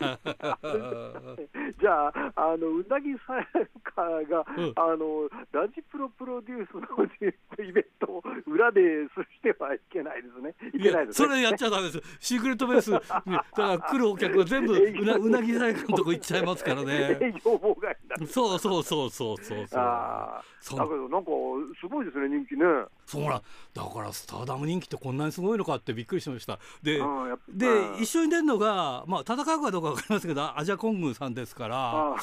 [1.80, 3.45] じゃあ、あのうなぎさや
[3.84, 10.56] かが、うん、あのラジプロプロデュースのイベントを裏でしてはいけないですね。
[10.74, 12.02] いけないです、ね、それやっちゃだめです。
[12.19, 13.21] シークレットベース、だか
[13.56, 17.17] ら来るお客は全部うなうなぎさやかのとこ行っちゃいますからね。
[17.21, 17.95] 営業妨害
[18.28, 19.80] そうそうそうそうそうそう。
[19.80, 21.32] あだけどなんか
[21.80, 22.65] すごいですね人気ね。
[23.06, 23.41] そうら
[23.74, 26.60] だからスターダム人気ってこんなにすごいのかってびっくりしました。
[26.82, 27.00] で、
[27.48, 27.68] で
[28.02, 32.15] 一緒に出るのがまあ戦うかどうかわかりますけどアジャコングさんですから。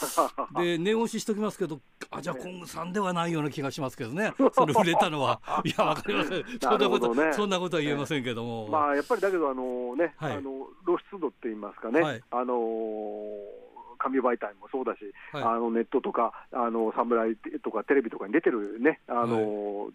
[0.60, 4.32] で念押ししときますけどアジャコングさんではないような気がしますけどね。
[4.52, 6.44] それ売れたのはいやわかりません。
[6.60, 8.68] そんなこと、ね、そんなことは言えませんけども。
[8.68, 12.00] まあやっぱりだけどあのね、はい、あの露出度って言いますかね。
[12.00, 13.62] はい、あのー
[14.02, 14.98] 紙媒体もそうだし、
[15.32, 19.92] はい、あのネットとか、あの侍とかテレビとかに出てるね、あの、はい、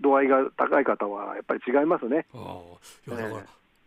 [0.00, 2.26] 度合いが高い方はやっぱり違いますね。
[2.34, 2.60] あ
[3.06, 3.46] いやだから、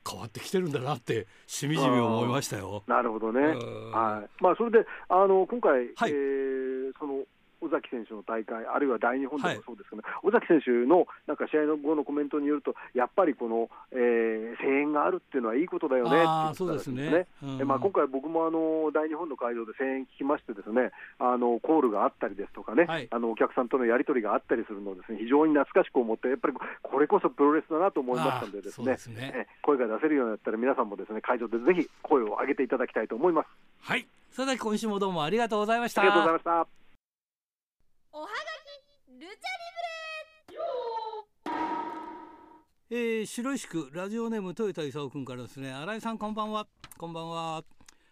[0.09, 2.83] 変わってきてるんだなってしみじみ思いましたよ。
[2.87, 3.41] なるほどね。
[3.41, 4.43] はい。
[4.43, 7.23] まあそれであの今回、はい、えー、その
[7.63, 17.27] 尾崎選手の大会、あるいは大日本でもそうですけど、はい、尾崎選手のなんか試合の後のコメントによると、やっぱりこの、えー、声援があるっていうのはいいことだよねって言ってたんですね。
[17.57, 33.47] で、まあ、今回、僕もあの大日本の会場で声援聞きましてですね、あのコールがあったりですとかね、はい、あのお客さんとのやり取りがあったりするのをですね非常に懐かしく思って、やっぱりこれこそプロレスだなと思いましたのでですね、すね声が出せるようになったら皆さんもですね会場でぜひ声を上げていただきたいと思います。
[33.81, 36.01] はい、それでは今週もどうもありがとうございました。
[36.01, 36.82] ありがとうございました。
[38.15, 39.33] おはがきルチャリ
[42.91, 45.73] ブレえー、白石区ラジオネーム豊田勲君からですね。
[45.73, 46.67] 新井さんこんばんは。
[46.95, 47.63] こんばんは。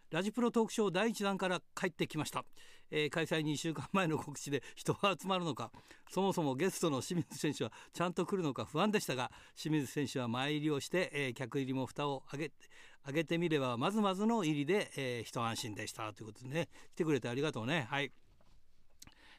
[0.09, 2.43] ラジプロトークショー第1弾から帰ってきました、
[2.89, 5.71] えー、開催2週間前の告知で 人は集まるのか
[6.09, 12.51] そもそもゲストの清水選手はちゃんと来るのか不安でしたが清水選手は前入りをして、えー、客入りも蓋を上げ
[13.05, 16.11] 上げてみればまずまずの入りで、えー、一安心でした。
[16.11, 17.87] ということでね来てくれてありがとうね。
[17.89, 18.11] はい。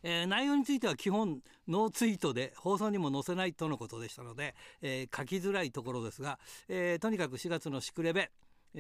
[0.03, 6.39] えー、内容については基本ノーツイートで放送にも載せないとのことでしたので、えー、書きづらいところですが、
[6.69, 8.31] えー、とにかく4月のシクレベ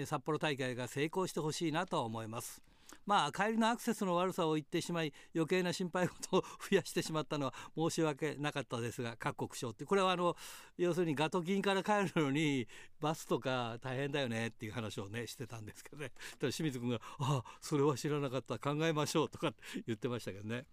[0.06, 2.62] 札幌大会が成功してほしいなと思います。
[3.06, 10.36] まあ帰りのアクセスの悪さを言ってしまい余計な心配事を増やしてしまったのは 申し訳なかったですが各国省ってこれはあの
[10.76, 12.68] 要するにガトキンから帰るのに
[13.00, 19.52] バスとか大変だよねっていう話をねしてたんですけどね清水君が「ああそれは知らなかった考えましょう」とか
[19.86, 20.66] 言ってましたけどね。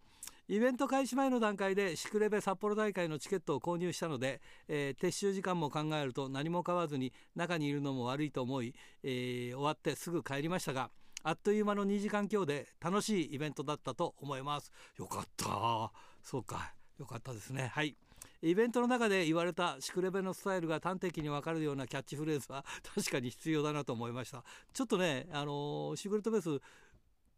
[0.51, 10.89] イベント開始前の段階でシクレベ札幌大会のチケットを購入したので、えー、撤収時間も考えると何も買わずに中にいるのも悪いと思い、えー、終わってすぐ帰りましたが
[11.21, 14.71] あっという間の2時間強で楽しいイベントだったと思います。
[14.97, 15.91] よかった。
[16.23, 16.73] そうか。
[16.97, 17.69] よかったですね。
[17.73, 17.95] はい。
[18.41, 22.63] イベントの中で言われたシクレベのスタイルが端的に分かるようなキャッチフレーズは
[22.95, 24.43] 確かに必要だなと思いました。
[24.73, 26.61] ちょっとねあのシクレットベース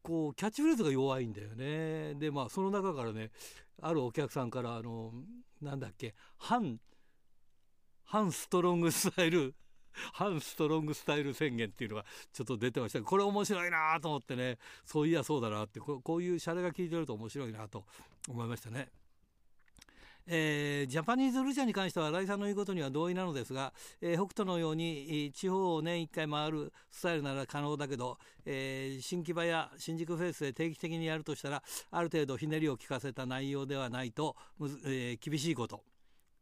[0.02, 3.32] こうキャッチフレーズが弱いんだよねでまあその中からね
[3.82, 5.12] あるお客さんからあの
[5.62, 6.80] なんだっけ反
[8.04, 9.56] 反ストロングスタイル
[10.14, 17.86] 反ストロングスタイル宣言っていうのがちょっと出てましたこれ面白いなと思ってねそういやそうだなってこういうシャレが効いてると面白いなと
[18.28, 18.90] 思いましたね。
[20.34, 34.38] えー、ジャパニーズルチャに関しては新井さんの言うことには同意なのですが、えー、北斗のように地方を年1回回るスタイルなら可能だけど、えー、新木場や新宿フェイスで定期的にやるとしたらある程度ひねりを利かせた内容ではないと、
[34.86, 35.84] え、厳しいこと。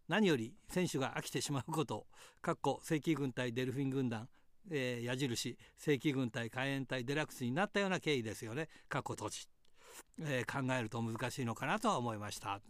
[0.08, 2.06] 何より選手が飽きてしまうこと。
[2.44, 4.30] かっこ正規軍隊デルフィン軍団
[4.70, 5.58] えー、矢印。
[5.78, 8.68] 正規軍隊海援隊デラックスになったような経緯ですよね。
[8.88, 9.48] 過去閉じ、
[10.22, 12.62] えー、考えると難しいのかなとは思いました。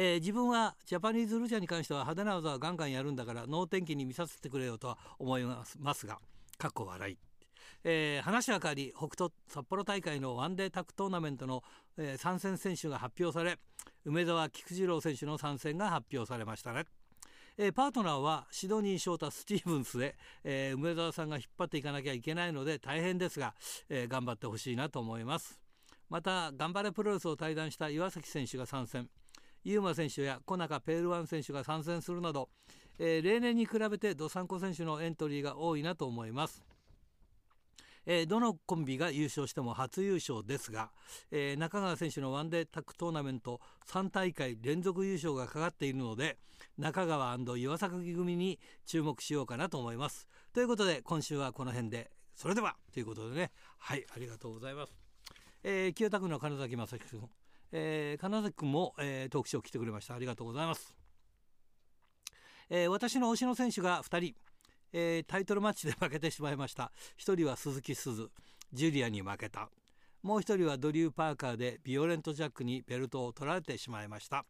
[0.00, 6.18] えー、自分はジャパニーズルチャに関しては派手な技はガンガンやるんだから能天気に見させてくれよとは思いますが
[6.56, 7.18] かっこ笑い。
[7.82, 11.64] えー、話は変わり北都札幌大会のワンデータッグトーナメントの、
[11.96, 13.58] えー、参戦選手が発表され
[14.04, 16.84] 梅沢菊次郎選手の参戦が発表されましたね。
[17.56, 23.52] えー、パートナーはシドニー・ショータ・スティーブンスで、え、梅沢さんが引っ張っていかなきゃいけないので大変ですが、
[23.88, 25.58] え、頑張ってほしいなと思います
[26.08, 29.10] また頑張れプロレスを退団した岩崎選手が参戦
[29.64, 32.48] ユーマ選手や小中ペールワン選手が参戦するなど、
[32.98, 36.62] えー、例年に比べて道産子選手のエントリーが多いなと思います。
[38.10, 40.90] えー、どのコンビが優勝しても初優勝ですが、
[41.30, 46.38] えー、中川選手のワンデータッグトーナメント3大会連続優勝がかかっているので
[46.78, 50.26] 中川岩崎組に注目しようかなと思います。
[50.54, 54.94] ということで今週はこの辺でそれではということでねはいありがとうございます。
[55.62, 57.28] えー、清田区の金崎正樹君
[57.72, 60.14] えー、金崎君も、えー、トークショー来てくれました。
[60.14, 60.94] ありがとうございます、
[62.70, 64.34] えー、私の推しの選手が2人、
[64.92, 66.92] えー、タイトルマッチで負けてしまいました。
[67.18, 68.30] 1人は鈴木鈴
[68.72, 69.70] ジュリアに負けた。
[70.22, 74.44] もう1人はドリュー・パーカーでビオレント・ジャックにベルトを取られてしまいました、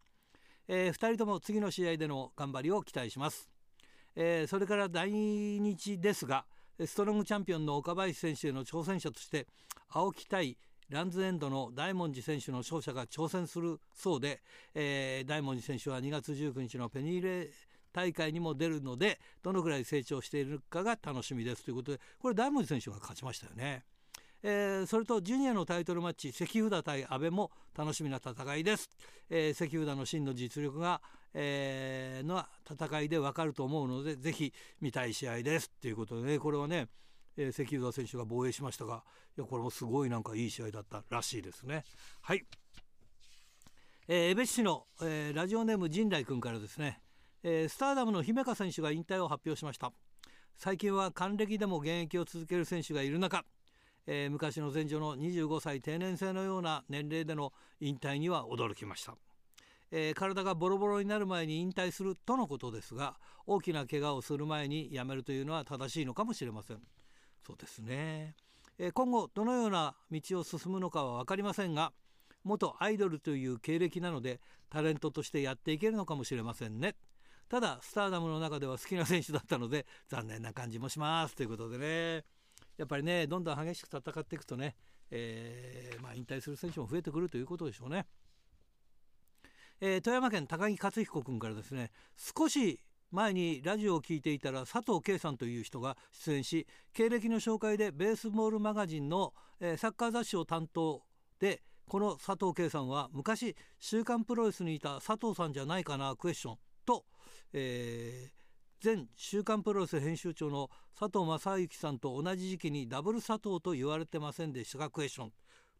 [0.66, 3.48] えー、2人とも次の試合での頑張りを期待します、
[4.16, 6.46] えー、それから第日ですが
[6.84, 9.46] ストロングチャンピオンの岡林選手への挑戦者として
[9.90, 10.56] 青木対
[10.90, 14.40] ランズエンドの大文字選手の勝者が挑戦するそうで、
[14.74, 17.50] えー、大文字選手は2月19日のペニーレ
[17.92, 23.84] 大会にも出るのでどのくらい成長しているかが楽しみですということでこれ大文字選手が勝ちましたよね。
[24.42, 28.88] えー、それとジュニアのタイトルマッチ関札対阿部も楽しみな戦いです、
[29.30, 31.00] えー、関札の真の実力が、
[31.34, 36.86] えー、の戦いで分かると思うのでぜひ見たい試合ですということでねこれはね
[37.38, 39.04] えー、関浦選手が防衛しましたが
[39.36, 41.84] いやこれもすごいなんかいい試合だったらしいですね。
[42.20, 42.44] はい、
[44.08, 47.00] えー、江別市の、えー、ラジオネーム陣来君からですね、
[47.44, 49.92] えー、スターダムの姫香選手が引退を発表しました
[50.56, 53.44] 最近は還暦でも現役を続ける選手がいる中、
[54.08, 59.14] えー、昔の前女の25歳定年制のような年齢での引退には驚きました。
[59.90, 63.16] えー、体がボロボロになる前に引退するとのことですが
[63.46, 66.80] 大きな怪我をする前にやめるというのは正しいのかもしれません。
[67.48, 68.34] そうですね、
[68.78, 71.94] え今後どのような道を進むのかは分かりませんが
[72.44, 74.38] 元アイドルという経歴なので
[74.68, 76.94] タレントとしてやっていけるのかもしれませんね。
[77.48, 81.36] ただスターダムの中では好きな選手だったので残念な感じもします。
[81.36, 82.24] ということでね。
[82.76, 84.76] やっぱりねどんどん激しく戦っていくとね、
[85.10, 88.04] えー、まあ、引退する選手も増えてくるということでしょうね、
[89.80, 92.78] えー、富山県高木克彦君からですね少し
[93.10, 101.02] 前にラジオを聞いていたら佐藤圭さんという人が出演し経歴の紹介でベースボールマガジンの、え、サッカー雑誌を担当
[101.40, 106.58] でこの佐藤圭さんは昔「週刊プロレス」にいた佐藤さんじゃないかなクエスチョン。
[106.84, 107.06] と、
[107.54, 115.32] えー、前「週刊プロレス」編集長の佐藤正幸さんと同じ時期にダブル佐藤と言われてませんでしたがクエスチョン。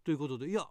[0.03, 0.67] ということでいや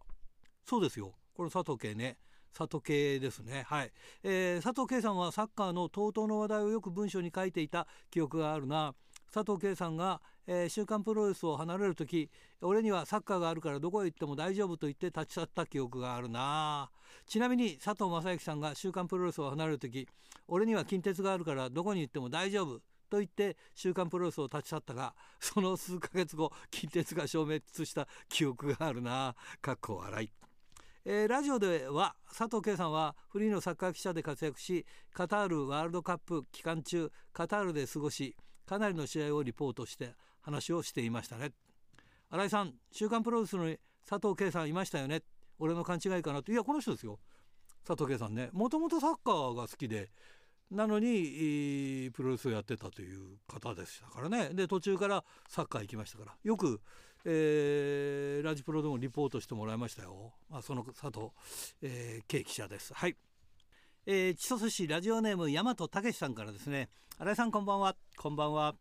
[0.66, 1.14] そうですよ。
[1.36, 2.18] この佐藤圭ね。
[2.54, 3.64] 佐藤圭ですね。
[3.68, 3.92] はい、
[4.24, 8.94] えー、佐藤圭さんはサッカーの TOTO の話題をよく文章に書いていた記憶があるな。
[9.34, 12.30] 佐藤圭さんが、えー、週刊プロレスを離れる時
[12.62, 16.90] 俺にはサッカーがあるからどこへ行っても大丈夫と言って立ち去った記憶があるな。
[17.28, 20.08] ちなみに佐藤正幸さんが週刊プロレスを離れる時
[20.48, 22.80] 俺には近鉄があるからどこに行っても大丈夫
[23.10, 29.36] と言って週刊プロレスを立ち去ったがその数ヶ月後近鉄が消滅した記憶があるな。
[29.62, 30.47] かっこ笑い。
[31.10, 38.36] えー、ラジオでは佐藤圭さんはフリーのサッカー記者で活躍しカタールワールドカップ期間中カタールで過ごし
[38.66, 41.54] かなりの試合をリポートして話をしていましたね。
[42.30, 43.74] 新井さん週刊プロレスの
[44.06, 45.22] 佐藤圭さんいましたよね。
[45.60, 46.52] 俺の勘違いかなと。
[46.52, 47.20] いやこの人ですよ。
[47.88, 48.50] 佐藤圭さんね。
[48.52, 50.10] もともとサッカーが好きで
[50.70, 54.50] なのにプロレスをやってたという方でしたからね。
[54.50, 56.36] で途中からサッカー行きましたから。
[56.44, 56.82] よく、
[57.30, 61.32] えー、ラジプロでもリポートしてもらいましたよ、まあ、その佐藤、
[61.82, 62.94] えー、K 記者です。
[62.94, 63.18] はい、
[64.06, 66.88] えー、千歳市ラジオネーム大和武さんからですね。
[67.20, 67.98] 新井さんこんばんは。
[68.18, 68.76] こんばんは。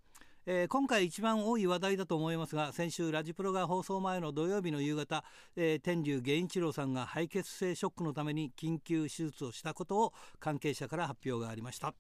[0.47, 5.25] えー、今回一番多い話題だと思いますが先週ラジプロが放送前の土曜日の夕方、
[5.57, 11.95] えー、天竜源一郎さんが肺血性ショックのために緊急手術をしたことを関係者から発表がありました。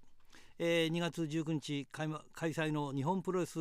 [0.58, 2.08] えー、2月19日開
[2.52, 3.58] 催の日本プロレス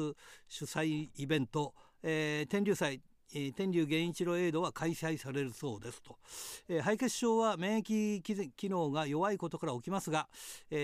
[0.48, 1.74] 主催イベント、
[2.08, 3.02] えー、天竜祭、
[3.56, 6.18] 天竜源一郎エイドは開催されるそうですと、
[6.70, 10.28] えー、敗血症は免疫機能が弱いことから起きますが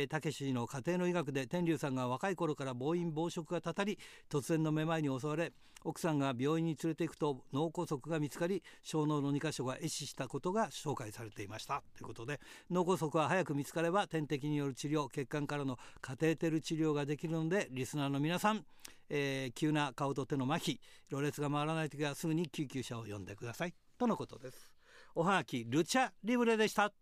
[0.09, 3.99] たけしの家庭の医学で天竜さんが若い頃から暴飲暴食がたたり
[4.31, 5.53] 突然のめまいに襲われ
[5.83, 11.83] 奥さんが病院に連れて行くと脳梗塞が見つかり小脳の2箇所が壊死したことが紹介されていました。
[11.97, 18.65] ということで脳梗塞は早く見つかれば点滴による治療血管からのカテーテル治療ができるのでリスナーの皆さん
[19.13, 20.77] えー、急な顔と手の麻痺
[21.09, 24.71] ろれつが回らない時はすぐに救急車を呼んでくださいとのことです
[25.13, 26.93] おはがきルチャリブレでした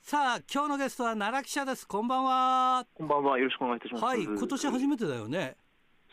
[0.00, 5.56] さあ今日のゲストは奈良記者ですこんばんはこんばんはよろしくお願いいたしますはい今年初めてだよね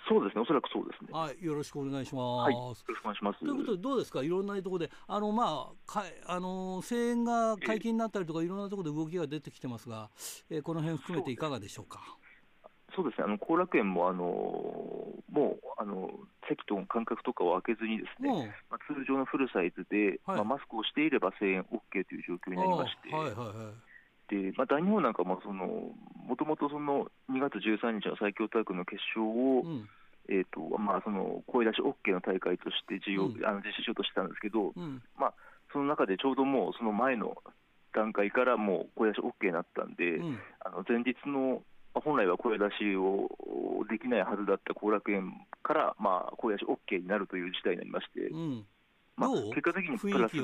[0.10, 1.18] そうですね、おそらくそうですね。
[1.18, 2.49] はい、よろしくお願いします。
[2.49, 3.39] はい、よろしくお願いします。
[3.39, 10.10] ということで、どうですか、いろんなところで、あの、まあ、か、あの、声援が解禁になったりとか、いろんなところで動きが出てきてますが。
[10.49, 12.01] えー、この辺含めていかがでしょうか？
[12.96, 14.24] そうですね、あの後楽園もあの
[15.32, 16.12] もうあの
[16.48, 23.72] 席と間隔とかを開けずに、ですね、まあ、通常のフルサイズで、はい、まあ、マスクをしていれば声援 OK という状況になりまして、はいはいは
[24.30, 27.08] い、でまあ、大日本なんかももともと2
[27.39, 29.89] 月13日の最強タッグの決勝を、うん。
[30.30, 35.34] えーとまあ、その声出し OK の大会として需要、うん、あの実施しようとしてたんですけど、うん、まあ、
[35.74, 37.36] その中でちょうどもうその前の
[37.94, 41.62] 段階からもう声出し OK になったんで、うん、あの前日の
[42.02, 43.30] 本来は声出しを
[43.89, 45.32] できないはずだった後楽園
[45.62, 48.66] から、まあ、声出し OK になるという事態になりまして、うん、
[49.16, 50.41] まあ、結果的にプラスで、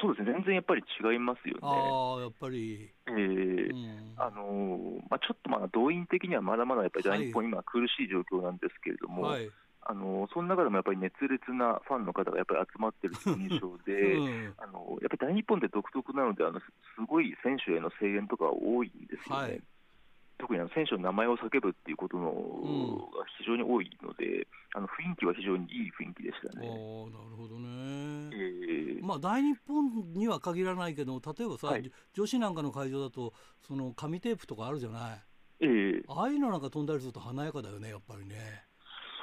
[0.00, 1.60] そうですね、全然やっぱり違いますよね。
[1.62, 9.48] あやっぱり、えー、うん、あのまあ、ちょっとまあ動員的にはまだまだやっぱり大日本、今、苦しい状況なんですけれども、はい、
[9.82, 16.66] あのその中でもやっぱり熱烈なファンの方がやっぱり集まってるという印象で、うん、あのやっぱり大日本って独特なのであの、す
[17.06, 19.42] ごい選手への声援とか多いんですよね。
[19.42, 19.62] はい
[20.44, 26.68] 特にあの選手の名前を叫ぶっていうことの、が非常に多いので、あの雰囲気は非常にいい雰囲気でしたね。
[26.68, 26.70] あ
[27.08, 33.32] なるほどね、えー、まあ、大日本には限らないけど、例えばさ、はい、女子なんかの会場だと、
[33.66, 35.22] その紙テープとかあるじゃない、
[35.60, 38.66] えー、ああいうのなんか飛んだりすると華やかだよね、やっぱりね。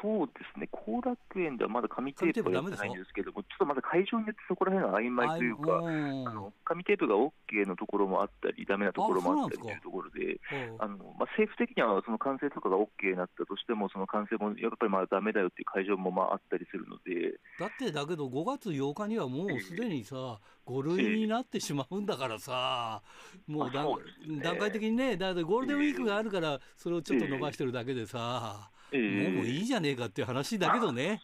[0.02, 10.42] そうですね、後楽園ではまだ紙テープはやってないんですけども、ちょっとまだ会場によってそこら辺は曖昧というか、あの紙テープが OK のところもあったり、だめなところもあったりというところで、
[10.80, 17.38] あのまあ、政府的にはその完成とかが OK になったとしても、その完成もやっぱりまだだめだよっていう会場もまああったりするので。
[17.60, 23.04] だってだけど、5月8日にはもうすでにさ、5類になってしまうんだからさ、
[23.46, 28.72] もうだ、ね、段階的にね、だってゴールデンウィークがあるから、それをちょっと伸ばしてるだけでさ。
[28.92, 31.22] えー、もういいじゃねえかっていう話だけどね。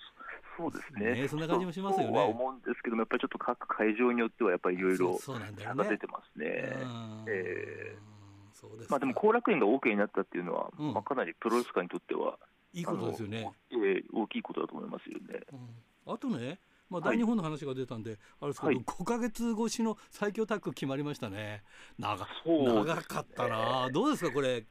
[0.58, 2.18] そうですね、ね、そんな感じもしますよね。
[2.18, 6.46] は思うんですけども、やっぱりちょっと各会場によっては、やっぱりいろいろ差が出てますね。
[7.28, 7.96] え
[8.90, 12.40] まあ、でも後楽園が OK になったっていうのは、うん、まあ、かなりプロレス界にとっては、
[12.74, 15.42] いいことですよね、えー、大きいことだと思いますよね。
[16.06, 16.60] うん、あとね、
[16.90, 21.64] まあ、大日本の話が出たんで、あれですけど、はい、5か月越しの最強タッグ決まりましたね。
[22.00, 24.66] 長長かったな、どうですか、これ、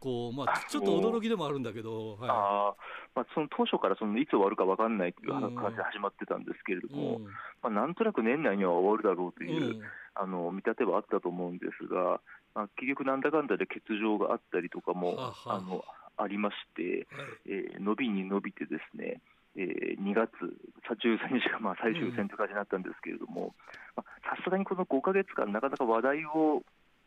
[0.00, 2.74] こうまあ、ちょっと驚きでもあるんだけど、はい、あ
[3.14, 7.30] まあ、その当初からそのいつ終わるか分かんないという話で始まってたんですけれども、うん、ま
[7.64, 9.82] あ、なんとなく年内には終わるだろうという、うん、
[10.14, 12.20] あの見立てはあったと思うんですが、
[12.54, 15.84] まあ、結局、なんだかんだで欠場があったりとかもあの
[16.16, 19.20] ありまして、はい、えー、伸びに伸びてですね、
[19.56, 20.32] えー、2月
[20.88, 23.52] 13日がまあ最終戦という感じになったんですけれども、
[24.24, 26.62] さすがにこの5か月間、なかなか話題を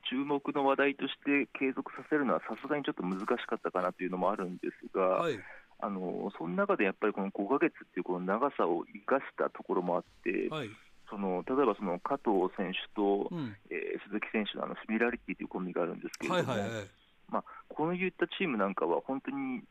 [0.10, 5.40] 注目の話題として継続させるのはさすがにちょっと難しかったかなというのもあるんですが、はい、
[5.80, 10.70] あのその中でやっぱりこの5か月っていうこの長さを生かしたところもあって、はい、
[11.10, 16.88] その例えばその加藤選手と、うん、えー、鈴木選手のあのシミラリティというコンビがあるんですけれども、はいはいはい、
[17.30, 19.62] まあ、こういったチームなんかは本当に、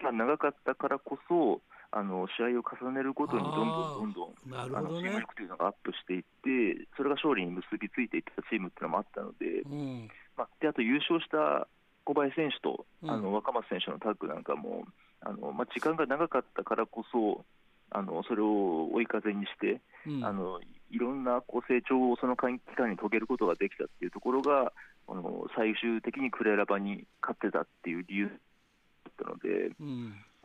[0.00, 1.60] まあ、長かったからこそ、
[1.96, 11.68] あの試合を重ねるごとにどんどんどんどん、ね、あのチーム力というのがアップしていって、それが勝利に結びついていったチームっていうのもあったので、うん、まあ、であと優勝した
[12.02, 14.82] 小林選手と、あの若松選手のタッグなんかも、
[15.20, 17.44] あのまあ、時間が長かったからこそ、
[17.90, 20.58] あのそれを追い風にして、うん、あの
[20.90, 22.42] いろんなこう成長をその期
[22.74, 24.72] 間に遂げることができたっていうところが、
[25.06, 29.70] あの最終的にクレラバに勝ってたっていう理由だったので。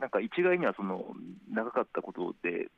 [0.00, 1.04] なんか一概にはその
[1.52, 2.68] 長かったことで、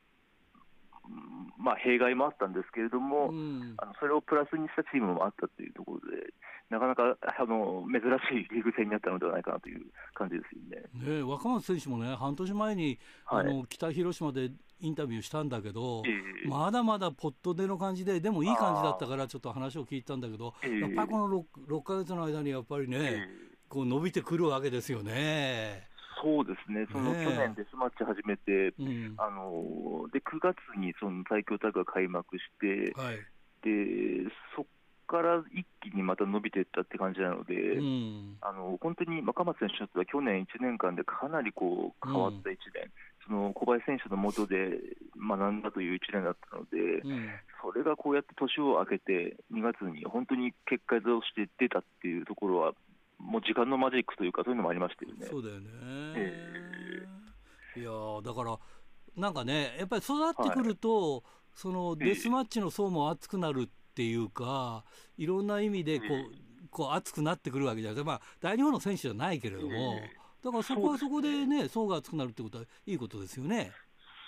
[1.59, 6.35] まあ、弊害もあったんですけれども、うん、あのそれをプラスにしたチームもあったというところで、
[6.69, 9.83] なかなかあの珍しいリーグ戦になったのではないかなという
[10.15, 11.19] 感じですよね。
[11.19, 14.51] ね若松選手もね、半年前に、はい、あの北広島で
[14.81, 23.27] インタビューしたんだけど、えー、まだまだポットでの感じで、でもいい感じだったから、ちょっと話を聞いたんだけど、やっぱりこの 6, 6か月の間にやっぱりね、えー、
[23.69, 25.92] こう伸びてくるわけですよね。
[26.23, 33.19] そうですね、その去年デスマッチ始めて、うん、あので9月にその最強タッグが開幕して、はい、
[33.67, 34.69] でそこ
[35.09, 42.93] から一気にまた伸びていったって感じなので、うん、あの本当に若松選手にとは去年1年間でかなりこう変わった1年、うん、
[43.27, 44.79] その小林選手のもとで
[45.19, 47.03] 学んだという1年だったので、
[47.61, 52.73] それがこうやって年を明けて、2月に本当に結果として出たっていうところは、
[53.23, 55.27] もう時間のマジックというか、そういうのもありましたよね。
[55.27, 55.69] そうだよね、
[56.17, 58.59] えー、いやだから
[59.17, 61.23] なんかね、やっぱり育ってくると、はい、
[61.55, 64.85] そのデスマッチの層も厚くなるっていうか、
[65.19, 66.27] いろんな意味でこう、えー、
[66.71, 67.95] こう熱くなってくるわけじゃない。
[67.95, 73.71] ですか、まあ、大日本の選手じゃないけれども、えー、だからそこはそこでね、層が厚くなるってことはいいことですよね。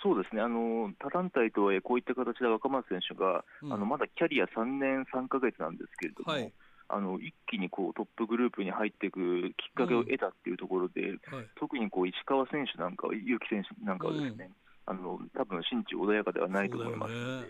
[0.03, 0.41] そうですね。
[0.43, 6.53] あの他団体とはいえ、こういった形で若松選手が、うん、あのまだキャリア3年3か月なんですけれども、はい、
[6.87, 14.51] あの一気にこうトップグループに入っていくきっかけを得たっていうところで、うんはい、特にこう石川選手なんか、結城選手なんかはですね、
[14.87, 17.47] うん、あの多分心地穏やかではないと思いますので、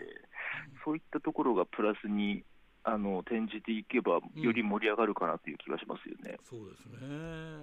[0.84, 2.44] そう、ね,、いったところがプラスに
[2.84, 6.38] あの転じていけば、より盛り上がるかなという気がしますよね。
[6.48, 6.96] そうですね、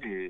[0.03, 0.29] え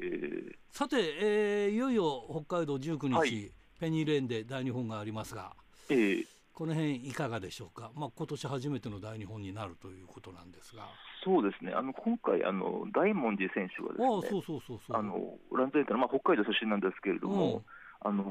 [0.53, 5.53] ー、さて、えー、いよいよ北海道19日、はい、ペニーレーンで大日本がありますが。
[5.89, 10.83] えーこの辺いかがでしょうか、まあ今年初めての大日本になるということなんですが。
[11.23, 14.97] そうですね、あの今回あの、大文字選手がですね、あそうそうそうそう。
[14.97, 17.63] あのランゼンタの、まあ、北海道出身なんですけれども、
[18.03, 18.23] うん、あの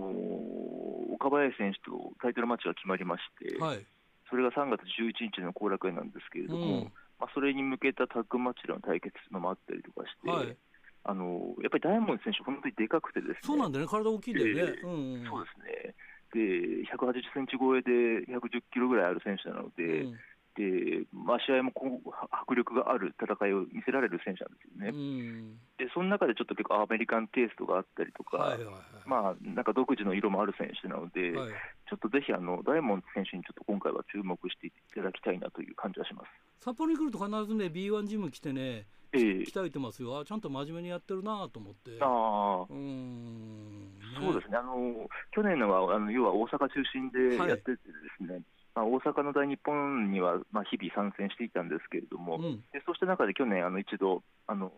[1.15, 3.85] 岡林選手とタイトルマッチが決まりまして、はい、
[4.31, 10.31] それが3月11日の後楽園なんですけれども、うん、まあ、それに向けたタッグマッチでの対決のもあったりとかして。
[10.31, 10.57] はい。
[11.05, 15.95] あのやっぱり大門選手、本当にでかくてですね、そうなんだよね、体大きいんだよね、えーうんうん、そうですね、
[16.33, 17.91] で180センチ超えで
[18.27, 20.19] 110キロぐらいある選手なので、うん。
[20.55, 28.75] でまあ、試合もこう迫力がある戦いを見せられる選手なんですよね、うん、でその中でちょっと結構アメリカンテイストがあったりとか、はいはいはい、
[29.07, 31.51] まあ、なんか独自の色もある選手なので、はい、
[31.89, 36.29] ちょっとぜひあのダイヤモンド選手にちょっと今回は注目していただきたいなという感じはします。
[36.61, 41.99] 札幌に来ると必ずね、B1 ジム来てね、えー、鍛えてますよ、ちゃんと真面目にやってるなと思って。
[42.01, 44.57] あうん、ね、そうですね。
[44.57, 47.77] あの去年のはあの要は大阪中心でやっててで
[48.19, 48.43] すね、はい
[48.75, 54.73] まあ、大阪の大日本には、まあ、日々参戦していたんですけれども、うん、でそうした中で去年、あの一度あの、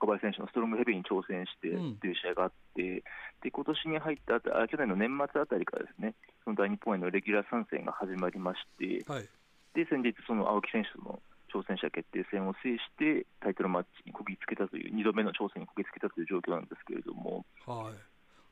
[0.00, 1.68] 岡林選手のストロングヘビーに挑戦して
[2.00, 3.02] という試合があって、うん、
[3.42, 9.28] で今年に入ったあ去年の年末あたりからですね、その大日本へのレギュラー参戦が始まりまして、はい、
[9.74, 11.20] で先日、その青木選手との
[11.52, 17.94] 挑戦者決定戦を制して、タイトルマッチにこぎつけたという、2度目の挑戦にこぎつけたという状況なんですけれども、はい。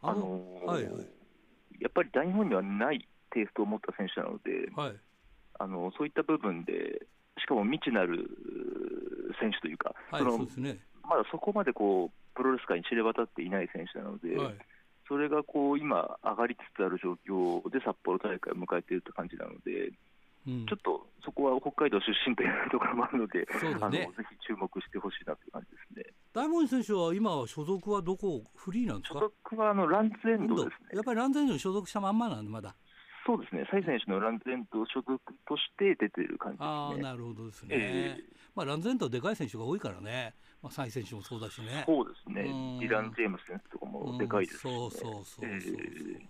[0.01, 0.93] あのはいはい、
[1.81, 4.97] やっぱり大日本にはないテイストを持った選手なので、はい、
[5.59, 7.07] あのそういった部分で、
[7.39, 8.29] しかも未知なる
[9.41, 14.55] 選手というか、はい、その、ね、まだそこまでこうプロレス界に知れ渡っていない選手なので、はい、
[15.07, 19.93] それがこう今、上がりつつある状況で札幌大会を迎えているという感じなので、
[20.47, 23.47] うん、ちょっとそこは北海道出身というところもあるので、ね、
[23.81, 26.15] あのぜひ注目してほしいなという感じですね。
[26.33, 29.19] 大門選手は今、所属はどこ、フリーなんですか？
[29.19, 30.91] 所属はあのランズエンドですね。
[30.95, 32.75] やっぱりランズエンドに所属したまんまなんで、まだ。
[33.29, 36.71] そうですね、蔡選手のランゼント所属として出てる感じですね。
[36.71, 37.69] あなるほどですね。
[37.73, 38.23] えー、
[38.57, 41.85] まあ、ランゼントでかい選手が多いからね、まあ、蔡選手もそうだしね。
[41.85, 42.45] そうですね、
[42.81, 46.21] ディラン・ジェームス選手とかもでかいです、ね、そうそうそうそう、えー、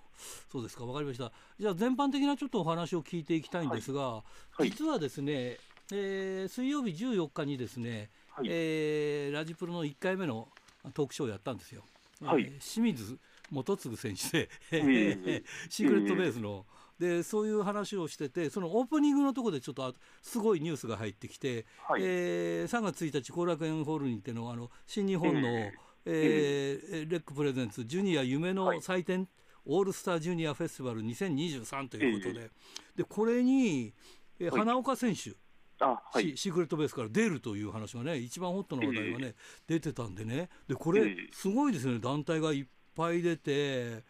[0.50, 1.30] そうですか、わかりました。
[1.60, 4.24] じゃあ、全般的なちょっとお話を聞いていきたいんですが、は
[4.58, 5.56] いはい、実はですね、
[5.92, 10.48] えー、水曜日14日にですね、はい、えー、ラジプロの1回目の
[10.94, 11.84] トークショーをやったんですよ。
[12.24, 13.20] はい、えー、清水
[13.52, 16.66] 元次選手で、えー、 シークレットベースの。
[17.00, 29.28] えーでそういう話をしててそのオープニングのところでちょっとすごいニュースが入ってきて、はい、えー、3月1日後楽園ホールにてのあの新日本の、えー、えー、レックプレゼンツジュニア夢の祭典、はい、
[29.66, 32.50] オールスタージュニアフェスティバル2023ということで,、
[32.96, 33.94] でこれに、
[34.40, 35.34] えー、花岡選手、
[35.78, 39.34] あはい、シークレットベースから出るという話がね一番ホットな話題がね、
[39.68, 40.48] 出てたんでね。
[40.66, 42.00] でこれ、すごいですね。
[42.00, 42.64] 団体がいっ
[42.96, 44.02] ぱい出て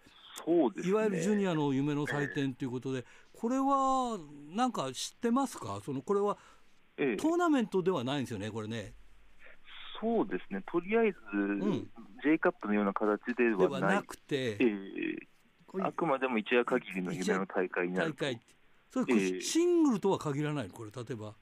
[0.45, 4.19] そうです、ね、いわゆるジュニアの夢の祭典ということで、これは
[4.55, 6.39] なんか知ってますか、そのこれは、
[6.97, 8.95] ええ、トーナメントではないんですよね、これね。
[10.01, 11.91] そうですね、とりあえず、うん、
[12.23, 18.41] J カップのような形ではなくて、えー、あくまでも一夜限りの夢の大会になる大会
[18.91, 21.35] それ、えー、シングルとは限らないこれ、例えば。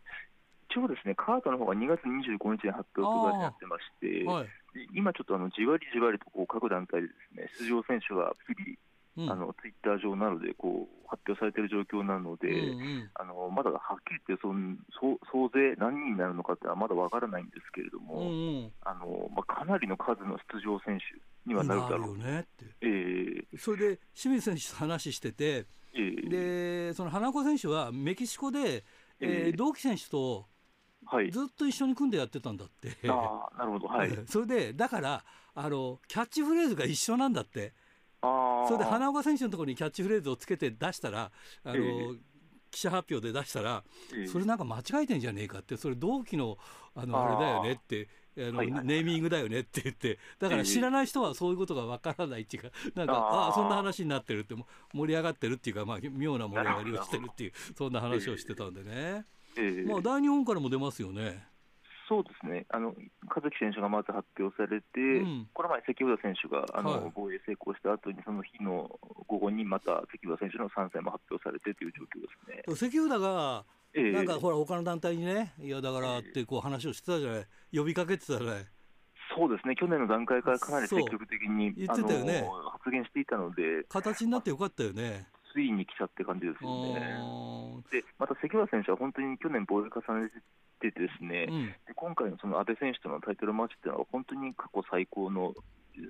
[0.71, 4.49] 一応ですね、カードの方が2月25日に発表がなってまして、はい、
[4.95, 8.77] 今ちょっとあのじわりじわりとこう各団体でですね出場選手が日々
[9.19, 18.31] あのツイッター上などでこう発表されている状況なので、うんうん、あのまだはっきり言ってそん総総勢何人になるのかってはまだわからないんですけれども、うんう
[18.69, 22.19] ん、あのまあ、かなりの数の出場選手にはなるだろう。
[22.19, 22.49] ねって、
[22.83, 25.65] えー、それで清水選手と話してて、
[25.95, 26.29] えー、
[26.91, 28.85] でその花子選手はメキシコで、
[29.21, 30.47] えー、同期選手と
[31.09, 32.91] はい、ずっと一緒に組んでやってたんだって。
[33.09, 37.73] あなるほど、はい、 それでだからあのキャッチフレーズが一緒なんだって。
[38.23, 41.31] それで花岡選手のところにキャッチフレーズをつけて出したら
[41.65, 42.19] あの、えー、
[42.71, 46.59] 記者発表で出したら、えー、それなんか間違えてんじゃねえかってそれ同期の
[46.95, 48.09] あのあれだよねって
[48.39, 54.55] あの、はいはい、ネーミングだよねって言ってだから知らない人はそういうことがわからないっていうかなんかああそんな話になってるって
[54.93, 59.25] 盛り上がってるっていうか、まあ、妙な盛り上がりをしてるっていうそんな話をしてたんでね、
[59.57, 61.47] えー、まあ、大日本からも出ますよね。
[62.09, 62.95] そうですね、あの
[63.27, 68.89] 和樹選手がまず発表されて、うん、この前、関浦選手があの、はい、防衛成功した後に、その日の
[69.27, 72.29] 午後にまた関浦選手の参戦も発表されてという状況で
[72.65, 72.77] すね。
[72.77, 78.65] 関浦が、えー、なんかほら、他の団体にね、いやだからってこう話をしてたじゃない、呼びかけてたじゃない。
[79.37, 85.27] そうですね、去年の段階からかなり積極的に言ってたよ、ね、発言していたので、形になってよかったよね。
[85.53, 87.17] ついに来たって感じですよね。
[87.91, 90.31] で、また関浦選手は本当に去年、防衛重ね
[90.81, 95.55] てですね、うん、今回のその阿部選手とのタイトルマッチっていうのは、本当に過去最高の、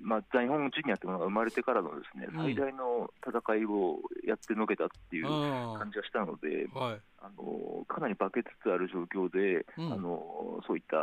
[0.03, 10.97] まあ、日本ジュニアというものが生まれてからのですね、最大の戦いをやってのけたっていう感じがしたので、はい、あのかなり化けつつある状況で、うん、あのそういった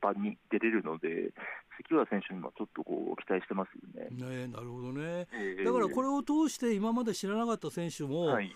[0.00, 1.32] 場に出れるので、
[1.78, 4.08] 関浦選手にもちょっとこう期待してますよね。
[4.10, 8.52] ねなるほどね、えー、だからこれを通して今まで知らなかった選手も、はい、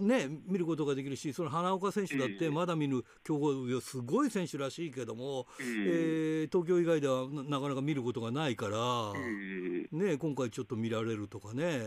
[0.00, 8.78] ね、見ることができるしその花岡選手だってまだ見る強豪すごい選手らしいけども、えー、えー、東京以外ではなかなか見ることがないから、
[9.16, 11.82] えー、ね、今回ちょっと見られるとかね。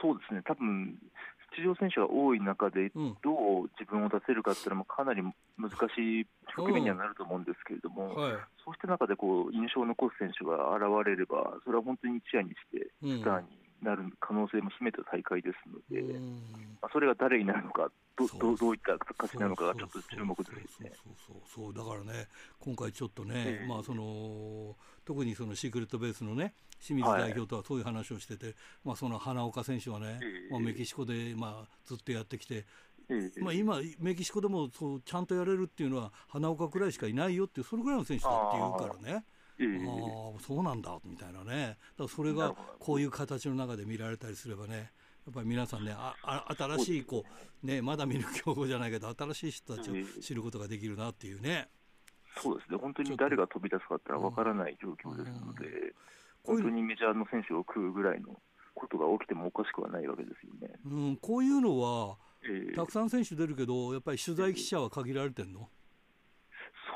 [0.00, 0.42] そうですね。
[0.44, 0.98] 多分
[1.56, 2.90] 出場選手が多い中で、
[3.22, 8.32] どう自分を出せるかっていうのもかなり難しい局面にはなると思うんですけれども、はい、
[8.64, 13.46] そうした中でこう印象を残す選手が現れれば、それは本当に一夜にしてスターに
[13.82, 16.02] なる可能性も秘めた大会ですので、
[16.80, 20.90] まあ、それが誰になるのかどどどういった形なのかがちょっと注目ですね。
[21.26, 22.26] そうそうだからね、
[22.58, 28.54] 今回ちょっとね、えー、まあその特にそのシークレットベースのね、清水代表とはそういう話をしてて、はい、
[28.84, 32.66] まあその花岡選手はね、えー、まあメキシコでまあずっとやってきて。
[33.10, 39.24] えー、まあ今、メキシコでもそうちゃんとやれるっていうのは花岡くらいしかいないよっていうそれぐらいの選手だっていうからね。
[39.60, 41.66] ああそうなんだみたいなね。
[41.66, 44.92] だからそれがこういう形の中で見られたりすればね
[45.26, 47.24] やっぱり皆さんねああ新しいこ
[47.62, 51.68] うねまだ見ぬ競合じゃないけど新しい人たちを知ることができるなっていうね。
[52.40, 52.78] そうですね。
[52.78, 55.92] 本当に誰が飛び出すかってのは分からない状況ですので、
[56.44, 58.40] 本当にメジャーの選手を食うぐらいの
[58.74, 60.74] ことが起きてもおかしくはないわけですよね。
[60.84, 65.68] うん、こういうのは、えー、たくさん選手出るけど、やっぱり取材記者は限られてんの、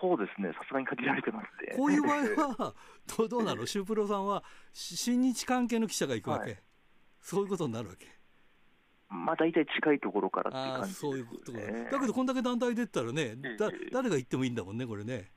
[0.03, 1.77] そうですね、さすがに限られてますね。
[1.77, 2.75] こういう場合は、
[3.17, 4.43] どうどうなの、シュープロさんは、
[4.73, 6.63] 新日関係の記者が行くわけ、はい。
[7.21, 8.09] そういうことになるわけ？
[9.09, 15.31] まあ大体近いところからっていう感じ、ね、そういうことだけどこんだけ団体出たらね、だ誰が行ってもいいんだもんねこれね。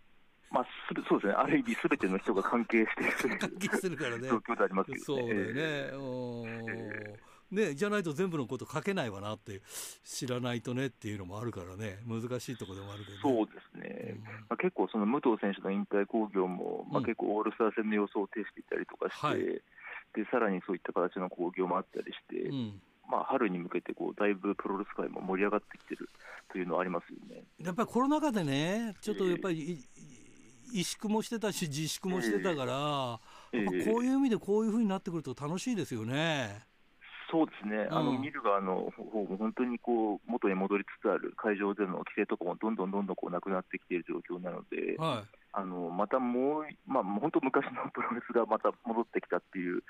[0.49, 0.67] まあ、
[1.07, 9.61] そうですね、ある意味、すべての人が関係してる関係するからね、状況でありますけど、ね、そうだよね、えー、ね、じゃないと全部のこと書けないわなって、
[10.03, 19.61] 知らないとねっていうのもあるからね、難しいところでもあるけど、ね、そうですね、うん、まあ、結構、その武藤選手の引退興行も、まあ、結構、オールスター戦の予想を呈していたりとかして、はい、で
[20.29, 22.49] さらにそういった形の興行もあったりして。
[22.49, 22.81] うん。
[23.07, 26.09] まあ、春に向けてこうだいぶプロレス界も盛り上がってきてる
[26.51, 27.43] というのはありますよね。
[27.59, 29.77] やっぱりコロナ禍でね、ちょっとやっぱり、
[30.73, 33.19] 萎縮もしてたし自粛もしてたから、
[33.53, 36.63] えー、こういう意味でこういうふうになってくると楽しいですよね。
[37.35, 49.83] そうですね、あの見る側の方も本当にこう元に戻りつつある会場での規制とかもどんどんどんどんこうなくなってきている状況なので、はい、あのまたもう、まあ、本当、昔のプロレスがまた戻ってきたっていう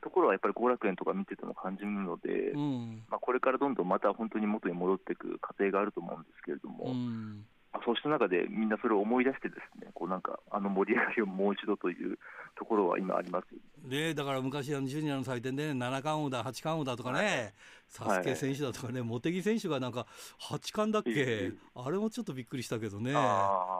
[0.00, 6.84] ところは、やっぱり後楽園とか見てても感じるので、うん、まあ、これからどんどんまた本当に元に戻っていく過程があると思うんですけれども。
[6.86, 7.44] うん
[7.84, 12.18] そうした中でみんなそれを思い出してですねこうなんかあの盛り上がりをもう一度という
[12.56, 13.88] ところは今あります。
[13.88, 17.54] ねだから昔あのジュニアの祭典で、ね、七冠王だ八冠王だとかね、
[17.88, 20.06] サスケ選手だとかね、茂木選手がなんか
[20.38, 23.12] 八冠だっけ、あれもちょっとびっくりしたけどね。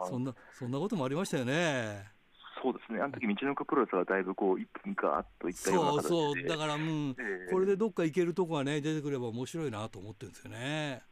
[0.05, 2.11] そんなそんなこともありましたよね。
[2.63, 6.45] そうですね、あの時道のくプロレスはだいぶこう一気にガーッといったようなそうそう。
[6.47, 11.03] だから、うん、えー、これでどっか行けるとこがね出てくれば面白いなと思ってるんですよね。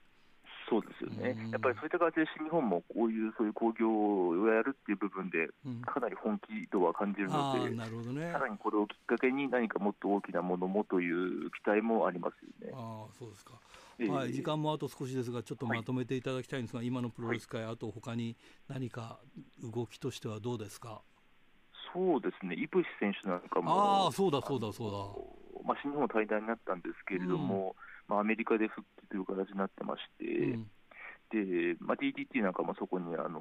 [0.70, 5.48] そうですよね、やっぱりそういった形で新日本もこういうそういう興行をやるっていう部分で、
[5.84, 12.72] かなり本気度は感じるので、なるほどね、さらにこれをきっかけに何かもっと大きなものもという期待もありますよね。
[12.72, 13.54] あそうですか。
[14.14, 18.36] はい、時間もあと少しですが、ちょっとまとめていただきたいんですが、はい、今のプロレス界、あと他に
[18.68, 19.18] 何か
[19.60, 21.02] 動きとしてはどうですか？
[21.92, 25.66] そうですね、イブシ選手なんかも、ああ、そうだそうだそうだ。
[25.66, 30.66] まあ、新日本対談になったんですけれども、うんまあ、アメリカで復帰という形になってまして、うん、
[31.30, 33.38] でまあ、DDT なんかもそこにあの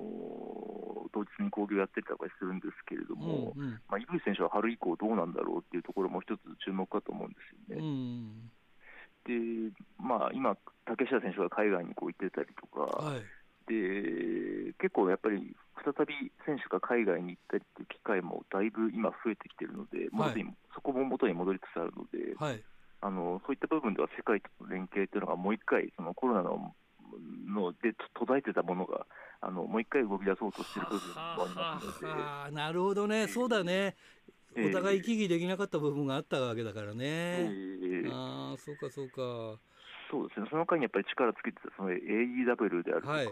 [1.12, 7.82] 同日に興行やってたりするんですけれども、うんうん、まあ、井口選手は春以降どうなんだろうっていうところも一つ注目かと思うんですよね。
[7.82, 8.52] うん。
[9.26, 10.56] でまあ、今、
[10.86, 13.26] 竹下選手が海外にこう行ってたりとか、はい、
[13.66, 22.62] で結構やっぱり再び選手が海外に行ったりっていう機会もだいぶ今増えてきてるので、はい、そこも元に戻りつつあるので、はい、
[23.02, 26.74] あのそういった部分では世界との連携というのがもう一回、そのコロナの
[27.48, 29.06] ので途絶えてたものが
[29.42, 32.56] あのもう一回動き出そうとしている部分もありますので。
[32.56, 33.96] なるほどね、そうだね。
[34.58, 37.06] お互い行き来できなかった部分があったわけだからね。
[37.06, 39.60] えー、ああ、そうかそうか。
[40.12, 43.28] そうですね、その間にやっぱり力つけてたその AEW であるとか、はい、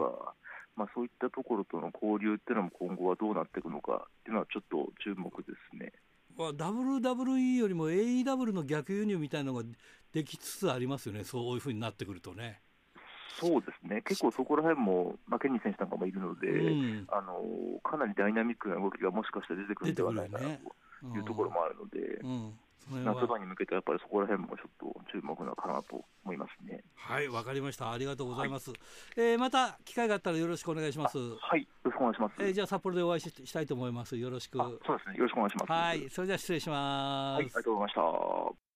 [0.75, 5.91] まあ、そういったところとの交流っていうのも今後はどうなっていくのかっていうのはちょっと注目ですね。
[6.37, 9.63] WWE よりも AEW の逆輸入みたいなのが
[10.13, 12.61] できつつありますよね、そういうふうになってくるとね。
[13.39, 22.21] そうですね、結構そこら辺も、まあ、ケニー選手なんかもいるので、うん、あのかなりダイナミックな動きがもしかしたら出てくるんではないかなというところもあるので。
[22.89, 26.83] 夏場に向けてやっぱりそこら辺もちょっと注目なのかなと思いますね。
[26.95, 28.69] はいわかりましたありがとうございます。
[28.71, 28.79] はい、
[29.17, 31.17] えー、また機会があったらよろしくお願いします。
[31.17, 32.35] はいよろしくお願いします。
[32.39, 34.57] えー、じゃあ札幌でお会いししたいと思いますよろしく。
[34.57, 35.71] そうですねよろしくお願いします。
[35.71, 37.37] はいそれでは失礼します。
[37.37, 38.67] はいありがとうございました。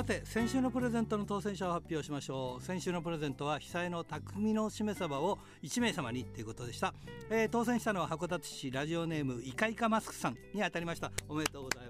[0.00, 2.64] さて先週のプレゼントの当選者を発表しましょう。
[2.64, 6.94] 先週のプレゼントは被災の匠のしめ鯖を1名様にということでした、
[7.28, 11.12] えー、当選したのは函館市ラジオネームイカイカマスクさんに当たりました。
[11.28, 11.89] おめでとうござい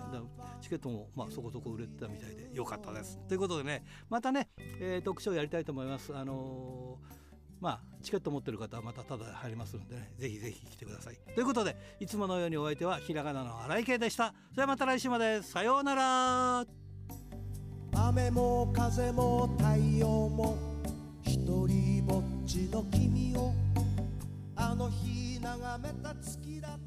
[0.62, 3.18] チケットもまあそこそこ売れてたみたいでよかったです。
[3.28, 6.16] ということでね、またね、えー、特賞やりたいと思います。
[6.16, 7.28] あのー
[7.60, 11.18] まあ、チケット持ってる方はまたただ入りますのでね、ぜひぜひ来てください。
[11.34, 14.28] ということで、いつものようにお相手はひらがなの荒井圭でした。
[14.28, 15.42] それではまた来週まで。
[15.42, 16.66] さようなら。
[17.94, 20.56] 雨も風も太陽も
[21.28, 23.54] 一人ぼっちの君を
[24.56, 26.87] あの日眺めた月だった